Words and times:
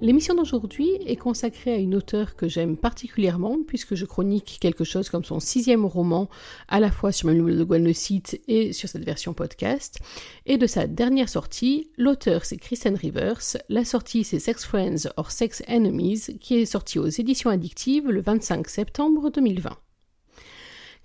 L'émission 0.00 0.36
d'aujourd'hui 0.36 0.90
est 1.06 1.16
consacrée 1.16 1.72
à 1.72 1.76
une 1.76 1.96
auteure 1.96 2.36
que 2.36 2.46
j'aime 2.46 2.76
particulièrement 2.76 3.56
puisque 3.66 3.96
je 3.96 4.04
chronique 4.04 4.58
quelque 4.60 4.84
chose 4.84 5.08
comme 5.08 5.24
son 5.24 5.40
sixième 5.40 5.84
roman 5.84 6.28
à 6.68 6.78
la 6.78 6.92
fois 6.92 7.10
sur 7.10 7.28
le 7.28 7.56
de 7.56 7.64
Gwen 7.64 7.82
le 7.82 7.92
site 7.92 8.40
et 8.46 8.72
sur 8.72 8.88
cette 8.88 9.04
version 9.04 9.34
podcast. 9.34 9.98
Et 10.46 10.56
de 10.56 10.68
sa 10.68 10.86
dernière 10.86 11.28
sortie, 11.28 11.90
l'auteur 11.96 12.44
c'est 12.44 12.58
Kristen 12.58 12.94
Rivers, 12.94 13.40
la 13.68 13.84
sortie 13.84 14.22
c'est 14.22 14.38
Sex 14.38 14.64
Friends 14.64 15.10
or 15.16 15.32
Sex 15.32 15.64
Enemies 15.68 16.38
qui 16.40 16.58
est 16.58 16.66
sortie 16.66 17.00
aux 17.00 17.08
éditions 17.08 17.50
addictives 17.50 18.08
le 18.08 18.20
25 18.20 18.68
septembre 18.68 19.30
2020. 19.30 19.76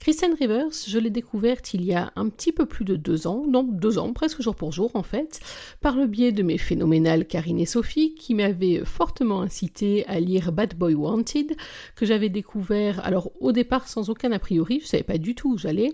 Kristen 0.04 0.34
Rivers, 0.38 0.68
je 0.86 1.00
l'ai 1.00 1.10
découverte 1.10 1.74
il 1.74 1.86
y 1.86 1.94
a 1.94 2.12
un 2.18 2.28
petit 2.28 2.52
peu 2.52 2.66
plus 2.66 2.84
de 2.84 2.98
deux 2.98 3.26
ans, 3.26 3.46
non 3.48 3.64
deux 3.64 3.98
ans, 3.98 4.12
presque 4.12 4.42
jour 4.42 4.54
pour 4.54 4.74
jour 4.74 4.92
en 4.96 5.02
fait, 5.02 5.40
par 5.80 5.96
le 5.96 6.08
biais 6.08 6.34
de 6.34 6.44
mes 6.44 6.58
phénoménales 6.58 7.26
Karine 7.26 7.62
et 7.62 7.66
Sophie 7.66 8.14
qui 8.14 8.36
m'avaient 8.36 8.84
fortement 8.84 9.40
incité 9.40 10.06
à 10.08 10.20
lire 10.20 10.52
Bad 10.52 10.76
Boy 10.76 10.94
Wanted, 10.94 11.56
que 11.96 12.06
j'avais 12.06 12.28
découvert 12.28 13.00
alors 13.06 13.32
au 13.40 13.54
départ 13.54 13.88
sans 13.88 14.10
aucun 14.10 14.34
a 14.34 14.40
priori, 14.40 14.82
je 14.82 14.88
savais 14.88 15.04
pas 15.04 15.18
du 15.18 15.36
tout 15.36 15.54
où 15.54 15.58
j'allais. 15.58 15.94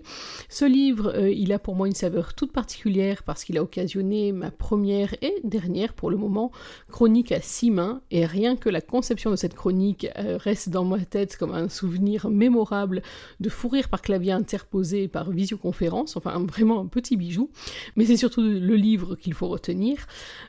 Ce 0.49 0.65
livre, 0.65 1.13
euh, 1.15 1.29
il 1.29 1.53
a 1.53 1.59
pour 1.59 1.75
moi 1.75 1.85
une 1.85 1.93
saveur 1.93 2.33
toute 2.33 2.51
particulière 2.51 3.21
parce 3.21 3.43
qu'il 3.43 3.59
a 3.59 3.61
occasionné 3.61 4.31
ma 4.31 4.49
première 4.49 5.13
et 5.21 5.35
dernière 5.43 5.93
pour 5.93 6.09
le 6.09 6.17
moment 6.17 6.51
chronique 6.89 7.31
à 7.31 7.41
six 7.41 7.69
mains 7.69 8.01
et 8.09 8.25
rien 8.25 8.55
que 8.55 8.69
la 8.69 8.81
conception 8.81 9.29
de 9.29 9.35
cette 9.35 9.53
chronique 9.53 10.07
euh, 10.17 10.37
reste 10.37 10.69
dans 10.69 10.83
ma 10.83 10.97
tête 10.97 11.37
comme 11.37 11.53
un 11.53 11.69
souvenir 11.69 12.27
mémorable 12.31 13.03
de 13.39 13.49
fou 13.49 13.67
rire 13.67 13.87
clavier 14.01 14.31
interposé 14.31 15.07
par 15.07 15.31
visioconférence, 15.31 16.17
enfin 16.17 16.39
vraiment 16.45 16.81
un 16.81 16.87
petit 16.87 17.17
bijou, 17.17 17.49
mais 17.95 18.05
c'est 18.05 18.17
surtout 18.17 18.41
le 18.41 18.75
livre 18.75 19.15
qu'il 19.15 19.33
faut 19.33 19.47
retenir. 19.47 20.07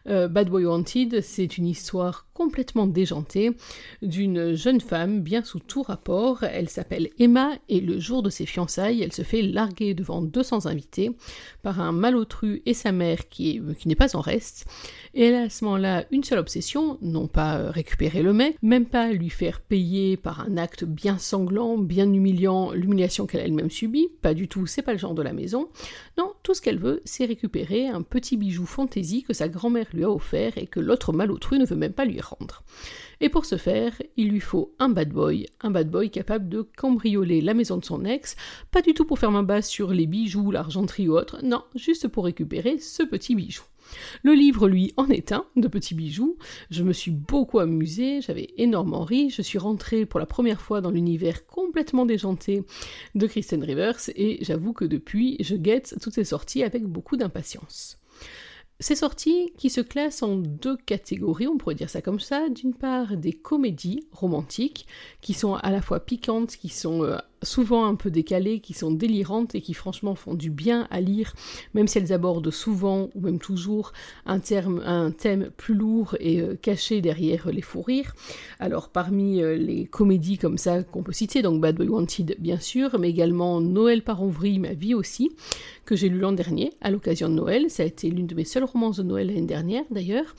Euh, 0.08 0.28
Bad 0.28 0.48
Boy 0.48 0.64
Wanted, 0.64 1.20
c'est 1.22 1.58
une 1.58 1.66
histoire 1.66 2.26
complètement 2.34 2.86
déjantée 2.86 3.50
d'une 4.00 4.54
jeune 4.54 4.80
femme 4.80 5.20
bien 5.20 5.44
sous 5.44 5.58
tout 5.58 5.82
rapport. 5.82 6.42
Elle 6.42 6.70
s'appelle 6.70 7.10
Emma 7.18 7.50
et 7.68 7.80
le 7.80 7.98
jour 7.98 8.22
de 8.22 8.30
ses 8.30 8.46
fiançailles, 8.46 9.02
elle 9.02 9.12
se 9.12 9.22
fait 9.22 9.42
larguer 9.42 9.92
devant 9.92 10.22
200 10.22 10.64
invités 10.66 11.10
par 11.62 11.80
un 11.80 11.92
malotru 11.92 12.62
et 12.64 12.72
sa 12.72 12.92
mère 12.92 13.28
qui, 13.28 13.60
qui 13.78 13.88
n'est 13.88 13.94
pas 13.94 14.16
en 14.16 14.20
reste. 14.20 14.66
Et 15.12 15.24
elle 15.24 15.34
a 15.34 15.42
à 15.42 15.50
ce 15.50 15.64
moment-là 15.64 16.06
une 16.10 16.24
seule 16.24 16.38
obsession, 16.38 16.96
non 17.02 17.26
pas 17.26 17.70
récupérer 17.70 18.22
le 18.22 18.32
mec, 18.32 18.56
même 18.62 18.86
pas 18.86 19.12
lui 19.12 19.28
faire 19.28 19.60
payer 19.60 20.16
par 20.16 20.40
un 20.40 20.56
acte 20.56 20.84
bien 20.84 21.18
sanglant, 21.18 21.76
bien 21.78 22.10
humiliant, 22.12 22.72
l'humiliation 22.72 23.26
qu'elle 23.26 23.39
elle-même 23.42 23.70
subie, 23.70 24.08
pas 24.22 24.34
du 24.34 24.48
tout, 24.48 24.66
c'est 24.66 24.82
pas 24.82 24.92
le 24.92 24.98
genre 24.98 25.14
de 25.14 25.22
la 25.22 25.32
maison. 25.32 25.68
Non, 26.18 26.32
tout 26.42 26.54
ce 26.54 26.60
qu'elle 26.60 26.78
veut, 26.78 27.02
c'est 27.04 27.24
récupérer 27.24 27.88
un 27.88 28.02
petit 28.02 28.36
bijou 28.36 28.66
fantaisie 28.66 29.22
que 29.22 29.32
sa 29.32 29.48
grand-mère 29.48 29.86
lui 29.92 30.04
a 30.04 30.10
offert 30.10 30.56
et 30.56 30.66
que 30.66 30.80
l'autre 30.80 31.12
malotru 31.12 31.58
ne 31.58 31.66
veut 31.66 31.76
même 31.76 31.92
pas 31.92 32.04
lui 32.04 32.20
rendre. 32.20 32.62
Et 33.20 33.28
pour 33.28 33.44
ce 33.44 33.56
faire, 33.56 34.00
il 34.16 34.28
lui 34.28 34.40
faut 34.40 34.74
un 34.78 34.88
bad 34.88 35.10
boy, 35.10 35.46
un 35.60 35.70
bad 35.70 35.90
boy 35.90 36.10
capable 36.10 36.48
de 36.48 36.62
cambrioler 36.76 37.40
la 37.40 37.54
maison 37.54 37.76
de 37.76 37.84
son 37.84 38.04
ex, 38.04 38.36
pas 38.70 38.80
du 38.82 38.94
tout 38.94 39.04
pour 39.04 39.18
faire 39.18 39.30
main 39.30 39.42
basse 39.42 39.68
sur 39.68 39.92
les 39.92 40.06
bijoux, 40.06 40.50
l'argenterie 40.50 41.08
ou 41.08 41.16
autre, 41.16 41.40
non, 41.42 41.62
juste 41.74 42.08
pour 42.08 42.24
récupérer 42.24 42.78
ce 42.78 43.02
petit 43.02 43.34
bijou. 43.34 43.62
Le 44.22 44.32
livre, 44.32 44.68
lui, 44.68 44.92
en 44.96 45.08
est 45.08 45.32
un, 45.32 45.44
de 45.56 45.68
petits 45.68 45.94
bijoux. 45.94 46.36
Je 46.70 46.82
me 46.82 46.92
suis 46.92 47.10
beaucoup 47.10 47.58
amusée, 47.58 48.20
j'avais 48.20 48.50
énormément 48.56 49.04
ri. 49.04 49.30
Je 49.30 49.42
suis 49.42 49.58
rentrée 49.58 50.06
pour 50.06 50.20
la 50.20 50.26
première 50.26 50.60
fois 50.60 50.80
dans 50.80 50.90
l'univers 50.90 51.46
complètement 51.46 52.06
déjanté 52.06 52.64
de 53.14 53.26
Kristen 53.26 53.62
Rivers 53.62 53.98
et 54.16 54.38
j'avoue 54.42 54.72
que 54.72 54.84
depuis, 54.84 55.36
je 55.40 55.56
guette 55.56 55.96
toutes 56.00 56.14
ces 56.14 56.24
sorties 56.24 56.62
avec 56.62 56.84
beaucoup 56.84 57.16
d'impatience. 57.16 57.98
Ces 58.82 58.96
sorties 58.96 59.52
qui 59.58 59.68
se 59.68 59.82
classent 59.82 60.22
en 60.22 60.36
deux 60.36 60.78
catégories, 60.78 61.46
on 61.46 61.58
pourrait 61.58 61.74
dire 61.74 61.90
ça 61.90 62.00
comme 62.00 62.18
ça. 62.18 62.48
D'une 62.48 62.72
part, 62.72 63.18
des 63.18 63.34
comédies 63.34 64.06
romantiques 64.10 64.86
qui 65.20 65.34
sont 65.34 65.54
à 65.54 65.70
la 65.70 65.82
fois 65.82 66.00
piquantes, 66.00 66.56
qui 66.56 66.70
sont 66.70 67.04
euh, 67.04 67.18
souvent 67.42 67.86
un 67.86 67.94
peu 67.94 68.10
décalées, 68.10 68.60
qui 68.60 68.74
sont 68.74 68.90
délirantes 68.90 69.54
et 69.54 69.60
qui 69.60 69.74
franchement 69.74 70.14
font 70.14 70.34
du 70.34 70.50
bien 70.50 70.86
à 70.90 71.00
lire, 71.00 71.34
même 71.74 71.86
si 71.86 71.98
elles 71.98 72.12
abordent 72.12 72.50
souvent 72.50 73.10
ou 73.14 73.20
même 73.20 73.38
toujours 73.38 73.92
un, 74.26 74.40
terme, 74.40 74.82
un 74.84 75.10
thème 75.10 75.50
plus 75.56 75.74
lourd 75.74 76.16
et 76.20 76.40
euh, 76.40 76.56
caché 76.60 77.00
derrière 77.00 77.50
les 77.50 77.62
fous 77.62 77.82
rires. 77.82 78.14
Alors 78.58 78.88
parmi 78.88 79.42
euh, 79.42 79.56
les 79.56 79.86
comédies 79.86 80.38
comme 80.38 80.58
ça 80.58 80.82
qu'on 80.82 81.02
peut 81.02 81.12
citer, 81.12 81.42
donc 81.42 81.60
Bad 81.60 81.76
Boy 81.76 81.88
Wanted 81.88 82.36
bien 82.38 82.58
sûr, 82.58 82.98
mais 82.98 83.10
également 83.10 83.60
Noël 83.60 84.02
par 84.02 84.22
en 84.22 84.30
ma 84.58 84.72
vie 84.72 84.94
aussi, 84.94 85.30
que 85.84 85.96
j'ai 85.96 86.08
lu 86.08 86.18
l'an 86.18 86.32
dernier 86.32 86.72
à 86.80 86.90
l'occasion 86.90 87.28
de 87.28 87.34
Noël. 87.34 87.70
Ça 87.70 87.82
a 87.82 87.86
été 87.86 88.10
l'une 88.10 88.26
de 88.26 88.34
mes 88.34 88.44
seules 88.44 88.64
romances 88.64 88.98
de 88.98 89.02
Noël 89.02 89.28
l'année 89.28 89.42
dernière 89.42 89.84
d'ailleurs. 89.90 90.34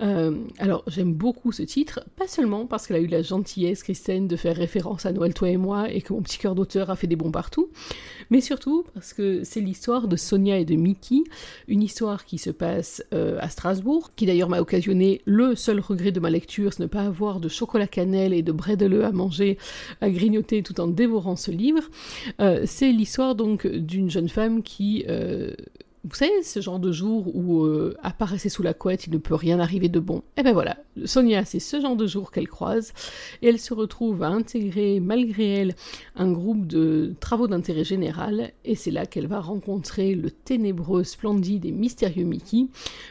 Euh, 0.00 0.36
alors 0.58 0.84
j'aime 0.86 1.12
beaucoup 1.12 1.52
ce 1.52 1.62
titre, 1.62 2.00
pas 2.16 2.28
seulement 2.28 2.66
parce 2.66 2.86
qu'elle 2.86 2.96
a 2.96 3.00
eu 3.00 3.06
la 3.06 3.22
gentillesse, 3.22 3.82
Christine, 3.82 4.28
de 4.28 4.36
faire 4.36 4.56
référence 4.56 5.06
à 5.06 5.12
Noël, 5.12 5.34
toi 5.34 5.48
et 5.48 5.56
moi, 5.56 5.90
et 5.90 6.02
que 6.02 6.12
mon 6.12 6.22
petit 6.22 6.38
cœur 6.42 6.54
d'auteur 6.56 6.90
a 6.90 6.96
fait 6.96 7.06
des 7.06 7.14
bons 7.14 7.30
partout, 7.30 7.70
mais 8.30 8.40
surtout 8.40 8.84
parce 8.94 9.12
que 9.12 9.44
c'est 9.44 9.60
l'histoire 9.60 10.08
de 10.08 10.16
Sonia 10.16 10.58
et 10.58 10.64
de 10.64 10.74
Mickey, 10.74 11.22
une 11.68 11.82
histoire 11.82 12.24
qui 12.24 12.38
se 12.38 12.50
passe 12.50 13.04
euh, 13.14 13.38
à 13.40 13.48
Strasbourg, 13.48 14.10
qui 14.16 14.26
d'ailleurs 14.26 14.48
m'a 14.48 14.60
occasionné 14.60 15.22
le 15.24 15.54
seul 15.54 15.78
regret 15.78 16.10
de 16.10 16.18
ma 16.18 16.30
lecture, 16.30 16.72
c'est 16.72 16.82
ne 16.82 16.88
pas 16.88 17.02
avoir 17.02 17.38
de 17.38 17.48
chocolat 17.48 17.86
cannelle 17.86 18.32
et 18.32 18.42
de 18.42 18.50
bredele 18.50 19.04
à 19.04 19.12
manger, 19.12 19.56
à 20.00 20.10
grignoter 20.10 20.64
tout 20.64 20.80
en 20.80 20.88
dévorant 20.88 21.36
ce 21.36 21.52
livre. 21.52 21.84
Euh, 22.40 22.62
c'est 22.66 22.90
l'histoire 22.90 23.36
donc 23.36 23.66
d'une 23.68 24.10
jeune 24.10 24.28
femme 24.28 24.64
qui 24.64 25.04
euh, 25.08 25.54
vous 26.04 26.16
savez, 26.16 26.42
ce 26.42 26.60
genre 26.60 26.80
de 26.80 26.90
jour 26.90 27.34
où, 27.34 27.64
euh, 27.64 27.94
sous 28.48 28.62
la 28.62 28.74
couette, 28.74 29.06
il 29.06 29.12
ne 29.12 29.18
peut 29.18 29.36
rien 29.36 29.60
arriver 29.60 29.88
de 29.88 30.00
bon. 30.00 30.22
Eh 30.36 30.42
ben 30.42 30.52
voilà, 30.52 30.76
Sonia, 31.04 31.44
c'est 31.44 31.60
ce 31.60 31.80
genre 31.80 31.94
de 31.94 32.08
jour 32.08 32.32
qu'elle 32.32 32.48
croise, 32.48 32.92
et 33.40 33.48
elle 33.48 33.60
se 33.60 33.72
retrouve 33.72 34.24
à 34.24 34.28
intégrer, 34.28 34.98
malgré 34.98 35.48
elle, 35.48 35.74
un 36.16 36.32
groupe 36.32 36.66
de 36.66 37.14
travaux 37.20 37.46
d'intérêt 37.46 37.84
général, 37.84 38.50
et 38.64 38.74
c'est 38.74 38.90
là 38.90 39.06
qu'elle 39.06 39.28
va 39.28 39.40
rencontrer 39.40 40.16
le 40.16 40.32
ténébreux, 40.32 41.04
splendide 41.04 41.66
et 41.66 41.70
mystérieux 41.70 42.24
Mickey, 42.24 42.66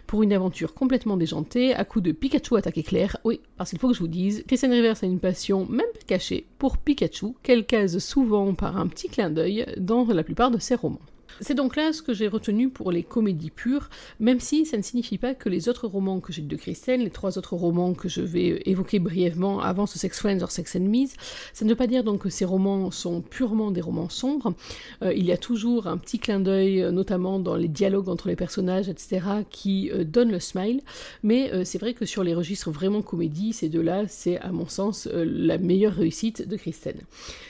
pour 0.05 0.21
une 0.23 0.33
aventure 0.33 0.73
complètement 0.73 1.15
déjantée, 1.15 1.73
à 1.73 1.85
coup 1.85 2.01
de 2.01 2.11
Pikachu 2.11 2.57
attaque 2.57 2.77
éclair. 2.77 3.15
Oui, 3.23 3.39
parce 3.55 3.69
qu'il 3.69 3.79
faut 3.79 3.87
que 3.87 3.95
je 3.95 3.99
vous 3.99 4.09
dise, 4.09 4.43
Christian 4.47 4.69
Rivers 4.69 5.01
a 5.01 5.05
une 5.05 5.19
passion, 5.19 5.65
même 5.65 5.85
cachée, 6.07 6.45
pour 6.59 6.77
Pikachu, 6.77 7.35
qu'elle 7.41 7.65
case 7.65 7.99
souvent 7.99 8.53
par 8.53 8.77
un 8.77 8.87
petit 8.87 9.07
clin 9.07 9.29
d'œil 9.29 9.65
dans 9.77 10.05
la 10.05 10.23
plupart 10.23 10.51
de 10.51 10.59
ses 10.59 10.75
romans. 10.75 10.99
C'est 11.39 11.55
donc 11.55 11.75
là 11.75 11.93
ce 11.93 12.01
que 12.01 12.13
j'ai 12.13 12.27
retenu 12.27 12.69
pour 12.69 12.91
les 12.91 13.03
comédies 13.03 13.51
pures, 13.51 13.89
même 14.19 14.39
si 14.39 14.65
ça 14.65 14.77
ne 14.77 14.81
signifie 14.81 15.17
pas 15.17 15.33
que 15.33 15.49
les 15.49 15.69
autres 15.69 15.87
romans 15.87 16.19
que 16.19 16.33
j'ai 16.33 16.41
de 16.41 16.55
Christelle, 16.55 17.03
les 17.03 17.09
trois 17.09 17.37
autres 17.37 17.55
romans 17.55 17.93
que 17.93 18.09
je 18.09 18.21
vais 18.21 18.61
évoquer 18.65 18.99
brièvement 18.99 19.59
avant 19.59 19.85
ce 19.85 19.97
Sex 19.97 20.19
Friends 20.19 20.41
or 20.41 20.51
Sex 20.51 20.75
Enemies, 20.75 21.11
ça 21.53 21.65
ne 21.65 21.69
veut 21.69 21.75
pas 21.75 21.87
dire 21.87 22.03
donc 22.03 22.21
que 22.21 22.29
ces 22.29 22.45
romans 22.45 22.91
sont 22.91 23.21
purement 23.21 23.71
des 23.71 23.81
romans 23.81 24.09
sombres. 24.09 24.53
Euh, 25.01 25.13
il 25.13 25.25
y 25.25 25.31
a 25.31 25.37
toujours 25.37 25.87
un 25.87 25.97
petit 25.97 26.19
clin 26.19 26.39
d'œil, 26.39 26.81
euh, 26.81 26.91
notamment 26.91 27.39
dans 27.39 27.55
les 27.55 27.67
dialogues 27.67 28.09
entre 28.09 28.27
les 28.27 28.35
personnages, 28.35 28.89
etc., 28.89 29.21
qui 29.49 29.91
euh, 29.91 30.03
donne 30.03 30.31
le 30.31 30.39
smile. 30.39 30.81
Mais 31.23 31.65
c'est 31.65 31.77
vrai 31.77 31.93
que 31.93 32.05
sur 32.05 32.23
les 32.23 32.33
registres 32.33 32.71
vraiment 32.71 33.01
comédie, 33.01 33.53
ces 33.53 33.69
deux-là, 33.69 34.07
c'est 34.07 34.37
à 34.39 34.51
mon 34.51 34.67
sens 34.67 35.07
la 35.11 35.57
meilleure 35.57 35.93
réussite 35.93 36.47
de 36.47 36.55
Christelle. 36.55 37.01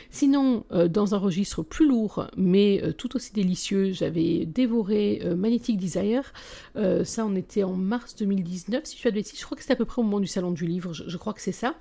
Sinon, 0.10 0.66
dans 0.90 1.16
un 1.16 1.18
registre 1.18 1.64
plus 1.64 1.88
lourd, 1.88 2.28
mais 2.36 2.82
tout 2.98 3.16
aussi 3.16 3.32
délicieux, 3.34 3.71
j'avais 3.92 4.46
dévoré 4.46 5.22
euh, 5.24 5.36
Magnetic 5.36 5.78
Desire. 5.78 6.34
Euh, 6.76 7.04
ça, 7.04 7.26
on 7.26 7.36
était 7.36 7.64
en 7.64 7.74
mars 7.74 8.16
2019, 8.16 8.86
si 8.86 8.98
je 8.98 9.02
fais 9.02 9.12
de 9.12 9.16
bêtises. 9.16 9.40
Je 9.40 9.46
crois 9.46 9.56
que 9.56 9.62
c'était 9.62 9.74
à 9.74 9.78
peu 9.78 9.86
près 9.86 10.02
au 10.02 10.04
moment 10.04 10.20
du 10.20 10.28
salon 10.28 10.52
du 10.52 10.66
livre, 10.66 10.94
je, 10.94 11.18
crois 11.18 11.34
que 11.34 11.42
c'est 11.42 11.52
ça. 11.52 11.76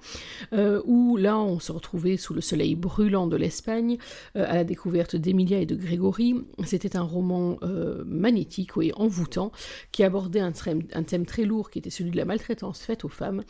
Euh, 0.52 0.80
où 0.84 1.16
là, 1.16 1.38
on 1.38 1.58
se 1.58 1.72
retrouvait 1.72 2.16
sous 2.16 2.34
le 2.34 2.40
soleil 2.40 2.74
brûlant 2.74 3.26
de 3.26 3.36
l'Espagne, 3.36 3.98
à 4.34 4.54
la 4.54 4.64
découverte 4.64 5.16
d'Emilia 5.16 5.58
et 5.58 5.66
de 5.66 5.74
Grégory. 5.74 6.34
C'était 6.64 6.96
un 6.96 7.02
roman 7.02 7.58
magnétique, 8.04 8.76
oui, 8.76 8.92
envoûtant, 8.94 9.52
qui 9.92 10.04
abordait 10.04 10.40
un, 10.40 10.52
un, 10.92 11.02
thème 11.02 11.26
très 11.26 11.44
lourd 11.44 11.70
qui 11.70 11.78
était 11.78 11.90
celui 11.90 12.10
de 12.10 12.16
la 12.16 12.24
maltraitance 12.24 12.80
faite 12.80 13.04
aux 13.04 13.08
femmes. 13.08 13.42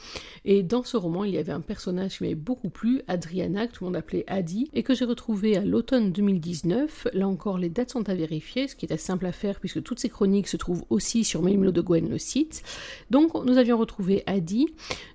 Et 0.45 0.63
dans 0.63 0.83
ce 0.83 0.97
roman, 0.97 1.25
il 1.25 1.35
y 1.35 1.39
avait 1.39 1.53
un 1.53 1.61
personnage 1.61 2.19
qui 2.19 2.25
m'avait 2.25 2.35
beaucoup 2.35 2.71
plu, 2.71 3.03
Adriana, 3.09 3.67
que 3.67 3.73
tout 3.73 3.85
le 3.85 3.91
monde 3.91 3.97
appelait 3.97 4.25
Adi, 4.27 4.71
et 4.73 4.83
que 4.83 4.95
j'ai 4.95 5.05
retrouvé 5.05 5.57
à 5.57 5.65
l'automne 5.65 6.13
2019. 6.13 7.09
Là 7.13 7.29
encore, 7.29 7.59
les 7.59 7.69
dates 7.69 7.91
sont 7.91 8.09
à 8.09 8.15
vérifier 8.15 8.30
ce 8.39 8.77
qui 8.77 8.85
était 8.85 8.97
simple 8.97 9.27
à 9.27 9.33
faire 9.33 9.59
puisque 9.59 9.83
toutes 9.83 9.99
ces 9.99 10.09
chroniques 10.09 10.47
se 10.47 10.57
trouvent 10.57 10.85
aussi 10.91 11.25
sur 11.25 11.43
Mémelo 11.43 11.73
de 11.73 11.81
Gwen, 11.81 12.09
le 12.09 12.19
site. 12.19 12.63
Donc 13.11 13.35
nous 13.35 13.59
avions 13.59 13.77
retrouvé 13.77 14.23
Adi, 14.27 14.69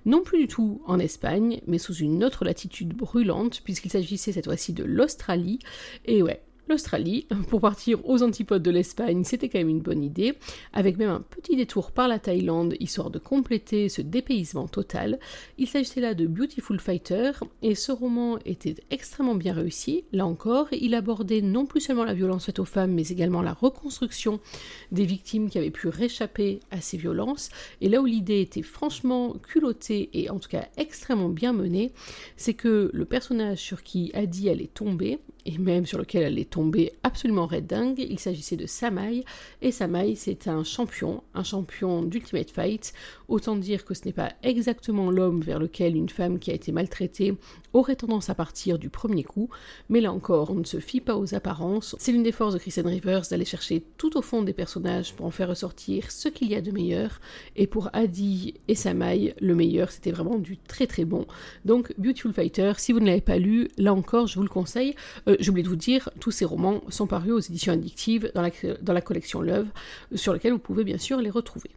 non 0.04 0.22
plus 0.22 0.38
du 0.38 0.46
tout 0.48 0.82
en 0.86 0.98
Espagne, 0.98 1.60
mais 1.66 1.78
sous 1.78 1.94
une 1.94 2.22
autre 2.24 2.44
latitude 2.44 2.94
brûlante, 2.94 3.62
puisqu'il 3.64 3.90
s'agissait 3.90 4.32
cette 4.32 4.44
fois-ci 4.44 4.72
de 4.72 4.84
l'Australie. 4.84 5.60
Et 6.04 6.22
ouais, 6.22 6.42
l'Australie. 6.68 7.26
Pour 7.48 7.60
partir 7.60 8.04
aux 8.08 8.22
antipodes 8.22 8.62
de 8.62 8.70
l'Espagne, 8.70 9.24
c'était 9.24 9.48
quand 9.48 9.58
même 9.58 9.68
une 9.68 9.80
bonne 9.80 10.02
idée, 10.02 10.34
avec 10.72 10.96
même 10.98 11.10
un 11.10 11.20
petit 11.20 11.56
détour 11.56 11.92
par 11.92 12.08
la 12.08 12.18
Thaïlande, 12.18 12.74
histoire 12.80 13.10
de 13.10 13.18
compléter 13.18 13.88
ce 13.88 14.02
dépaysement 14.02 14.68
total. 14.68 15.18
Il 15.58 15.68
s'agissait 15.68 16.00
là 16.00 16.14
de 16.14 16.26
Beautiful 16.26 16.80
Fighter, 16.80 17.32
et 17.62 17.74
ce 17.74 17.92
roman 17.92 18.38
était 18.44 18.76
extrêmement 18.90 19.34
bien 19.34 19.52
réussi. 19.52 20.04
Là 20.12 20.26
encore, 20.26 20.68
il 20.72 20.94
abordait 20.94 21.42
non 21.42 21.66
plus 21.66 21.80
seulement 21.80 22.04
la 22.04 22.14
violence 22.14 22.46
faite 22.46 22.58
aux 22.58 22.64
femmes, 22.64 22.92
mais 22.92 23.08
également 23.08 23.42
la 23.42 23.52
reconstruction 23.52 24.40
des 24.92 25.04
victimes 25.04 25.50
qui 25.50 25.58
avaient 25.58 25.70
pu 25.70 25.88
réchapper 25.88 26.60
à 26.70 26.80
ces 26.80 26.96
violences. 26.96 27.50
Et 27.80 27.88
là 27.88 28.00
où 28.00 28.06
l'idée 28.06 28.40
était 28.40 28.62
franchement 28.62 29.34
culottée 29.34 30.10
et 30.12 30.30
en 30.30 30.38
tout 30.38 30.48
cas 30.48 30.68
extrêmement 30.76 31.28
bien 31.28 31.52
menée, 31.52 31.92
c'est 32.36 32.54
que 32.54 32.90
le 32.92 33.04
personnage 33.04 33.58
sur 33.58 33.82
qui 33.82 34.10
Adi 34.14 34.48
allait 34.48 34.66
tomber, 34.66 35.18
et 35.46 35.58
même 35.58 35.86
sur 35.86 35.98
lequel 35.98 36.24
elle 36.24 36.38
est 36.38 36.50
tombée 36.50 36.92
absolument 37.02 37.46
red 37.46 37.66
dingue. 37.66 37.98
Il 37.98 38.18
s'agissait 38.18 38.56
de 38.56 38.66
Samai, 38.66 39.24
et 39.62 39.72
Samai 39.72 40.14
c'est 40.16 40.48
un 40.48 40.64
champion, 40.64 41.22
un 41.34 41.44
champion 41.44 42.02
d'Ultimate 42.02 42.50
Fight. 42.50 42.92
Autant 43.28 43.56
dire 43.56 43.84
que 43.84 43.94
ce 43.94 44.04
n'est 44.04 44.12
pas 44.12 44.32
exactement 44.42 45.10
l'homme 45.10 45.40
vers 45.40 45.58
lequel 45.58 45.96
une 45.96 46.08
femme 46.08 46.38
qui 46.38 46.50
a 46.50 46.54
été 46.54 46.72
maltraitée 46.72 47.34
aurait 47.72 47.96
tendance 47.96 48.30
à 48.30 48.34
partir 48.34 48.78
du 48.78 48.88
premier 48.88 49.22
coup, 49.22 49.48
mais 49.88 50.00
là 50.00 50.12
encore, 50.12 50.50
on 50.50 50.54
ne 50.54 50.64
se 50.64 50.80
fie 50.80 51.00
pas 51.00 51.16
aux 51.16 51.34
apparences. 51.34 51.94
C'est 51.98 52.12
l'une 52.12 52.22
des 52.22 52.32
forces 52.32 52.54
de 52.54 52.58
Kristen 52.58 52.86
Rivers 52.86 53.22
d'aller 53.30 53.44
chercher 53.44 53.82
tout 53.98 54.16
au 54.16 54.22
fond 54.22 54.42
des 54.42 54.52
personnages 54.52 55.14
pour 55.14 55.26
en 55.26 55.30
faire 55.30 55.48
ressortir 55.48 56.10
ce 56.10 56.28
qu'il 56.28 56.48
y 56.48 56.54
a 56.54 56.60
de 56.60 56.70
meilleur, 56.72 57.20
et 57.54 57.66
pour 57.66 57.90
Adi 57.92 58.54
et 58.68 58.74
Samai, 58.74 59.34
le 59.40 59.54
meilleur, 59.54 59.90
c'était 59.90 60.10
vraiment 60.10 60.38
du 60.38 60.56
très 60.56 60.86
très 60.86 61.04
bon. 61.04 61.26
Donc, 61.64 61.92
Beautiful 61.98 62.32
Fighter, 62.32 62.72
si 62.78 62.92
vous 62.92 63.00
ne 63.00 63.06
l'avez 63.06 63.20
pas 63.20 63.38
lu, 63.38 63.68
là 63.76 63.94
encore, 63.94 64.26
je 64.26 64.36
vous 64.36 64.42
le 64.42 64.48
conseille. 64.48 64.94
Euh, 65.28 65.35
j'ai 65.38 65.50
oublié 65.50 65.64
de 65.64 65.68
vous 65.68 65.76
dire, 65.76 66.10
tous 66.20 66.30
ces 66.30 66.44
romans 66.44 66.82
sont 66.88 67.06
parus 67.06 67.32
aux 67.32 67.40
éditions 67.40 67.72
addictives 67.72 68.30
dans 68.34 68.42
la, 68.42 68.50
dans 68.82 68.92
la 68.92 69.00
collection 69.00 69.40
Love, 69.40 69.66
sur 70.14 70.32
laquelle 70.32 70.52
vous 70.52 70.58
pouvez 70.58 70.84
bien 70.84 70.98
sûr 70.98 71.18
les 71.18 71.30
retrouver. 71.30 71.70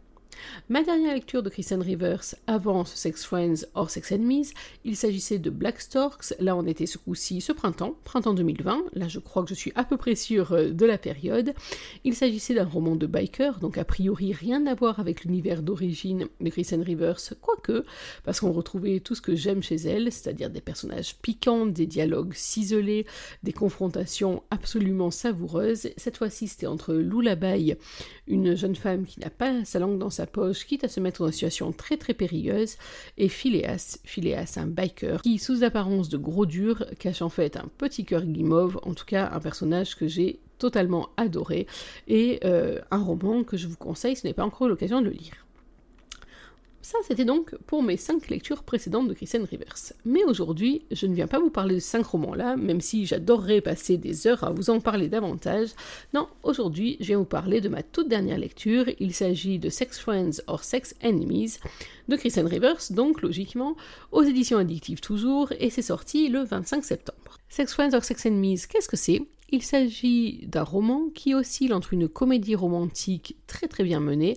Ma 0.68 0.82
dernière 0.82 1.14
lecture 1.14 1.42
de 1.42 1.50
Kristen 1.50 1.82
Rivers 1.82 2.34
avant 2.46 2.84
Sex 2.84 3.24
Friends 3.24 3.66
or 3.74 3.90
Sex 3.90 4.12
Enemies, 4.12 4.52
il 4.84 4.96
s'agissait 4.96 5.38
de 5.38 5.50
Black 5.50 5.80
Storks. 5.80 6.34
Là, 6.38 6.56
on 6.56 6.66
était 6.66 6.86
ce 6.86 6.98
coup-ci 6.98 7.40
ce 7.40 7.52
printemps, 7.52 7.94
printemps 8.04 8.34
2020. 8.34 8.84
Là, 8.94 9.08
je 9.08 9.18
crois 9.18 9.42
que 9.42 9.48
je 9.48 9.54
suis 9.54 9.72
à 9.74 9.84
peu 9.84 9.96
près 9.96 10.14
sûre 10.14 10.52
euh, 10.52 10.70
de 10.70 10.86
la 10.86 10.98
période. 10.98 11.54
Il 12.04 12.14
s'agissait 12.14 12.54
d'un 12.54 12.64
roman 12.64 12.96
de 12.96 13.06
biker, 13.06 13.58
donc 13.60 13.78
a 13.78 13.84
priori 13.84 14.32
rien 14.32 14.66
à 14.66 14.74
voir 14.74 15.00
avec 15.00 15.24
l'univers 15.24 15.62
d'origine 15.62 16.28
de 16.40 16.50
Kristen 16.50 16.82
Rivers, 16.82 17.20
quoique, 17.40 17.84
parce 18.24 18.40
qu'on 18.40 18.52
retrouvait 18.52 19.00
tout 19.00 19.14
ce 19.14 19.22
que 19.22 19.34
j'aime 19.34 19.62
chez 19.62 19.76
elle, 19.76 20.12
c'est-à-dire 20.12 20.50
des 20.50 20.60
personnages 20.60 21.16
piquants, 21.16 21.66
des 21.66 21.86
dialogues 21.86 22.34
ciselés, 22.34 23.06
des 23.42 23.52
confrontations 23.52 24.42
absolument 24.50 25.10
savoureuses. 25.10 25.88
Cette 25.96 26.16
fois-ci, 26.16 26.48
c'était 26.48 26.66
entre 26.66 26.94
Lullaby, 26.94 27.74
une 28.26 28.54
jeune 28.54 28.76
femme 28.76 29.04
qui 29.04 29.20
n'a 29.20 29.30
pas 29.30 29.64
sa 29.64 29.78
langue 29.78 29.98
dans 29.98 30.10
sa 30.10 30.26
poche, 30.30 30.66
quitte 30.66 30.84
à 30.84 30.88
se 30.88 31.00
mettre 31.00 31.20
dans 31.20 31.26
une 31.26 31.32
situation 31.32 31.72
très 31.72 31.96
très 31.96 32.14
périlleuse, 32.14 32.76
et 33.18 33.28
Phileas, 33.28 33.98
Phileas, 34.04 34.54
un 34.56 34.66
biker, 34.66 35.22
qui 35.22 35.38
sous 35.38 35.62
apparence 35.62 36.08
de 36.08 36.16
gros 36.16 36.46
dur, 36.46 36.84
cache 36.98 37.22
en 37.22 37.28
fait 37.28 37.56
un 37.56 37.68
petit 37.78 38.04
cœur 38.04 38.24
guimauve, 38.24 38.78
en 38.82 38.94
tout 38.94 39.04
cas 39.04 39.30
un 39.32 39.40
personnage 39.40 39.96
que 39.96 40.08
j'ai 40.08 40.40
totalement 40.58 41.08
adoré, 41.16 41.66
et 42.08 42.40
euh, 42.44 42.80
un 42.90 43.02
roman 43.02 43.44
que 43.44 43.56
je 43.56 43.66
vous 43.66 43.76
conseille, 43.76 44.16
ce 44.16 44.26
n'est 44.26 44.34
pas 44.34 44.44
encore 44.44 44.68
l'occasion 44.68 45.00
de 45.00 45.06
le 45.06 45.12
lire. 45.12 45.46
Ça, 46.82 46.98
c'était 47.06 47.26
donc 47.26 47.54
pour 47.66 47.82
mes 47.82 47.98
5 47.98 48.28
lectures 48.28 48.62
précédentes 48.62 49.06
de 49.06 49.12
Christian 49.12 49.44
Rivers. 49.48 49.92
Mais 50.06 50.24
aujourd'hui, 50.24 50.82
je 50.90 51.06
ne 51.06 51.14
viens 51.14 51.26
pas 51.26 51.38
vous 51.38 51.50
parler 51.50 51.74
de 51.74 51.80
5 51.80 52.06
romans-là, 52.06 52.56
même 52.56 52.80
si 52.80 53.04
j'adorerais 53.04 53.60
passer 53.60 53.98
des 53.98 54.26
heures 54.26 54.44
à 54.44 54.50
vous 54.50 54.70
en 54.70 54.80
parler 54.80 55.08
davantage. 55.08 55.68
Non, 56.14 56.26
aujourd'hui, 56.42 56.96
je 57.00 57.06
viens 57.06 57.18
vous 57.18 57.24
parler 57.26 57.60
de 57.60 57.68
ma 57.68 57.82
toute 57.82 58.08
dernière 58.08 58.38
lecture. 58.38 58.86
Il 58.98 59.12
s'agit 59.12 59.58
de 59.58 59.68
Sex 59.68 59.98
Friends 59.98 60.40
or 60.46 60.64
Sex 60.64 60.94
Enemies 61.04 61.58
de 62.08 62.16
Christian 62.16 62.46
Rivers, 62.46 62.80
donc 62.90 63.20
logiquement, 63.20 63.76
aux 64.10 64.22
éditions 64.22 64.58
addictives 64.58 65.00
toujours, 65.00 65.52
et 65.60 65.68
c'est 65.68 65.82
sorti 65.82 66.28
le 66.28 66.44
25 66.44 66.82
septembre. 66.82 67.38
Sex 67.50 67.74
Friends 67.74 67.94
or 67.94 68.04
Sex 68.04 68.24
Enemies, 68.26 68.62
qu'est-ce 68.68 68.88
que 68.88 68.96
c'est? 68.96 69.22
Il 69.52 69.62
s'agit 69.62 70.46
d'un 70.46 70.62
roman 70.62 71.08
qui 71.14 71.34
oscille 71.34 71.72
entre 71.72 71.92
une 71.92 72.08
comédie 72.08 72.54
romantique 72.54 73.36
très 73.46 73.68
très 73.68 73.84
bien 73.84 74.00
menée 74.00 74.36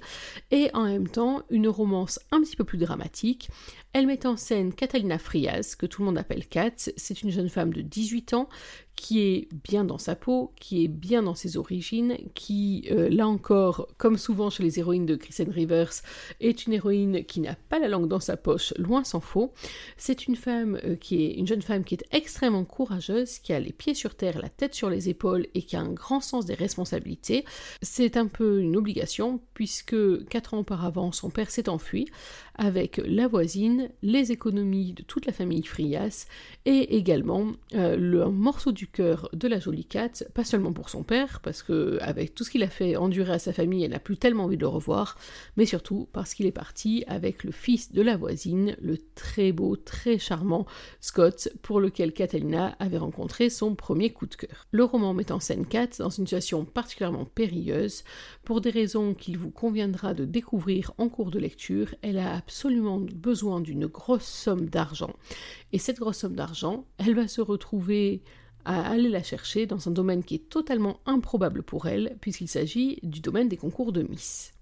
et 0.52 0.70
en 0.74 0.84
même 0.84 1.08
temps 1.08 1.44
une 1.50 1.68
romance 1.68 2.20
un 2.32 2.42
petit 2.42 2.56
peu 2.56 2.64
plus 2.64 2.78
dramatique. 2.78 3.50
Elle 3.94 4.08
met 4.08 4.26
en 4.26 4.38
scène 4.38 4.74
Catalina 4.74 5.20
Frias, 5.20 5.76
que 5.78 5.86
tout 5.86 6.02
le 6.02 6.08
monde 6.08 6.18
appelle 6.18 6.48
Kat. 6.48 6.72
C'est 6.76 7.22
une 7.22 7.30
jeune 7.30 7.50
femme 7.50 7.74
de 7.74 7.82
18 7.82 8.34
ans 8.34 8.50
qui 8.96 9.22
est 9.22 9.48
bien 9.64 9.84
dans 9.84 9.98
sa 9.98 10.16
peau, 10.16 10.52
qui 10.60 10.84
est 10.84 10.88
bien 10.88 11.24
dans 11.24 11.36
ses 11.36 11.58
origines, 11.58 12.18
qui, 12.36 12.88
euh, 12.92 13.10
là 13.10 13.28
encore, 13.28 13.88
comme 13.98 14.18
souvent 14.18 14.50
chez 14.50 14.64
les 14.64 14.80
héroïnes 14.80 15.06
de 15.06 15.16
Kristen 15.16 15.50
Rivers, 15.50 15.92
est 16.40 16.66
une 16.66 16.74
héroïne 16.74 17.24
qui 17.26 17.40
n'a 17.40 17.56
pas 17.56 17.80
la 17.80 17.88
langue 17.88 18.08
dans 18.08 18.20
sa 18.20 18.38
poche, 18.38 18.74
loin 18.78 19.04
s'en 19.04 19.20
faut. 19.20 19.52
C'est 19.98 20.28
une 20.28 20.36
femme 20.36 20.80
euh, 20.86 20.96
qui 20.96 21.26
est 21.26 21.34
une 21.34 21.48
jeune 21.48 21.62
femme 21.62 21.84
qui 21.84 21.96
est 21.96 22.06
extrêmement 22.12 22.66
courageuse, 22.66 23.40
qui 23.40 23.54
a 23.54 23.60
les 23.60 23.74
pieds 23.74 23.94
sur 23.94 24.16
terre, 24.16 24.40
la 24.40 24.50
tête 24.50 24.76
sur 24.76 24.90
les 24.90 25.10
épaules 25.10 25.48
et 25.54 25.64
qui 25.64 25.76
a 25.76 25.82
un 25.82 25.92
grand 25.92 26.22
sens 26.22 26.46
des 26.46 26.54
responsabilités. 26.54 27.46
C'est 27.82 28.16
un 28.16 28.28
peu 28.28 28.62
une 28.62 28.78
obligation 28.78 29.42
puisque 29.54 30.26
quatre 30.28 30.54
ans 30.54 30.60
auparavant, 30.60 31.12
son 31.12 31.30
père 31.30 31.50
s'est 31.50 31.70
enfui 31.70 32.08
avec 32.56 33.02
la 33.04 33.28
voisine, 33.28 33.90
les 34.02 34.32
économies 34.32 34.94
de 34.94 35.04
toute 35.04 35.26
la 35.26 35.34
famille 35.34 35.64
Frias 35.64 36.28
et 36.66 36.96
également 36.96 37.52
euh, 37.74 37.98
le 37.98 38.30
morceau 38.30 38.72
du 38.72 38.83
cœur 38.88 39.30
de 39.34 39.48
la 39.48 39.60
jolie 39.60 39.86
Kat, 39.86 40.12
pas 40.34 40.44
seulement 40.44 40.74
pour 40.74 40.90
son 40.90 41.04
père, 41.04 41.40
parce 41.42 41.64
que 41.64 41.98
avec 42.02 42.36
tout 42.36 42.44
ce 42.44 42.50
qu'il 42.52 42.64
a 42.64 42.70
fait 42.70 42.96
endurer 42.96 43.34
à 43.34 43.40
sa 43.40 43.54
famille, 43.54 43.84
elle 43.84 43.92
n'a 43.92 44.00
plus 44.00 44.18
tellement 44.18 44.46
envie 44.46 44.58
de 44.58 44.62
le 44.62 44.68
revoir, 44.68 45.18
mais 45.58 45.66
surtout 45.66 46.08
parce 46.14 46.34
qu'il 46.34 46.46
est 46.46 46.52
parti 46.52 47.04
avec 47.08 47.44
le 47.44 47.52
fils 47.52 47.92
de 47.92 48.02
la 48.02 48.18
voisine, 48.18 48.76
le 48.82 48.98
très 49.16 49.52
beau, 49.52 49.76
très 49.76 50.18
charmant 50.18 50.66
Scott, 51.02 51.50
pour 51.62 51.80
lequel 51.80 52.14
Catalina 52.14 52.76
avait 52.80 52.98
rencontré 52.98 53.50
son 53.50 53.76
premier 53.76 54.12
coup 54.12 54.26
de 54.26 54.36
cœur. 54.36 54.68
Le 54.72 54.84
roman 54.84 55.14
met 55.14 55.32
en 55.32 55.40
scène 55.40 55.66
Kat 55.66 55.90
dans 56.00 56.10
une 56.10 56.26
situation 56.28 56.66
particulièrement 56.66 57.26
périlleuse, 57.26 58.04
pour 58.44 58.62
des 58.62 58.70
raisons 58.70 59.14
qu'il 59.14 59.38
vous 59.38 59.52
conviendra 59.52 60.14
de 60.14 60.26
découvrir 60.26 60.92
en 60.98 61.10
cours 61.10 61.32
de 61.32 61.40
lecture, 61.40 61.96
elle 62.02 62.18
a 62.18 62.36
absolument 62.36 63.00
besoin 63.00 63.62
d'une 63.62 63.88
grosse 63.88 64.26
somme 64.26 64.70
d'argent. 64.70 65.14
Et 65.72 65.80
cette 65.80 66.00
grosse 66.00 66.20
somme 66.20 66.36
d'argent, 66.36 66.86
elle 66.98 67.16
va 67.16 67.28
se 67.28 67.42
retrouver 67.42 68.22
à 68.66 68.90
aller 68.90 69.10
la 69.10 69.24
chercher 69.24 69.66
dans 69.66 69.88
un 69.88 69.92
domaine 69.92 70.24
qui 70.24 70.36
est 70.36 70.50
totalement 70.50 71.00
improbable 71.06 71.64
pour 71.64 71.88
elle, 71.88 72.18
puisqu'il 72.22 72.48
s'agit 72.48 73.00
du 73.04 73.20
domaine 73.20 73.50
des 73.50 73.58
concours 73.58 73.92
de 73.92 74.04
Miss. 74.04 74.54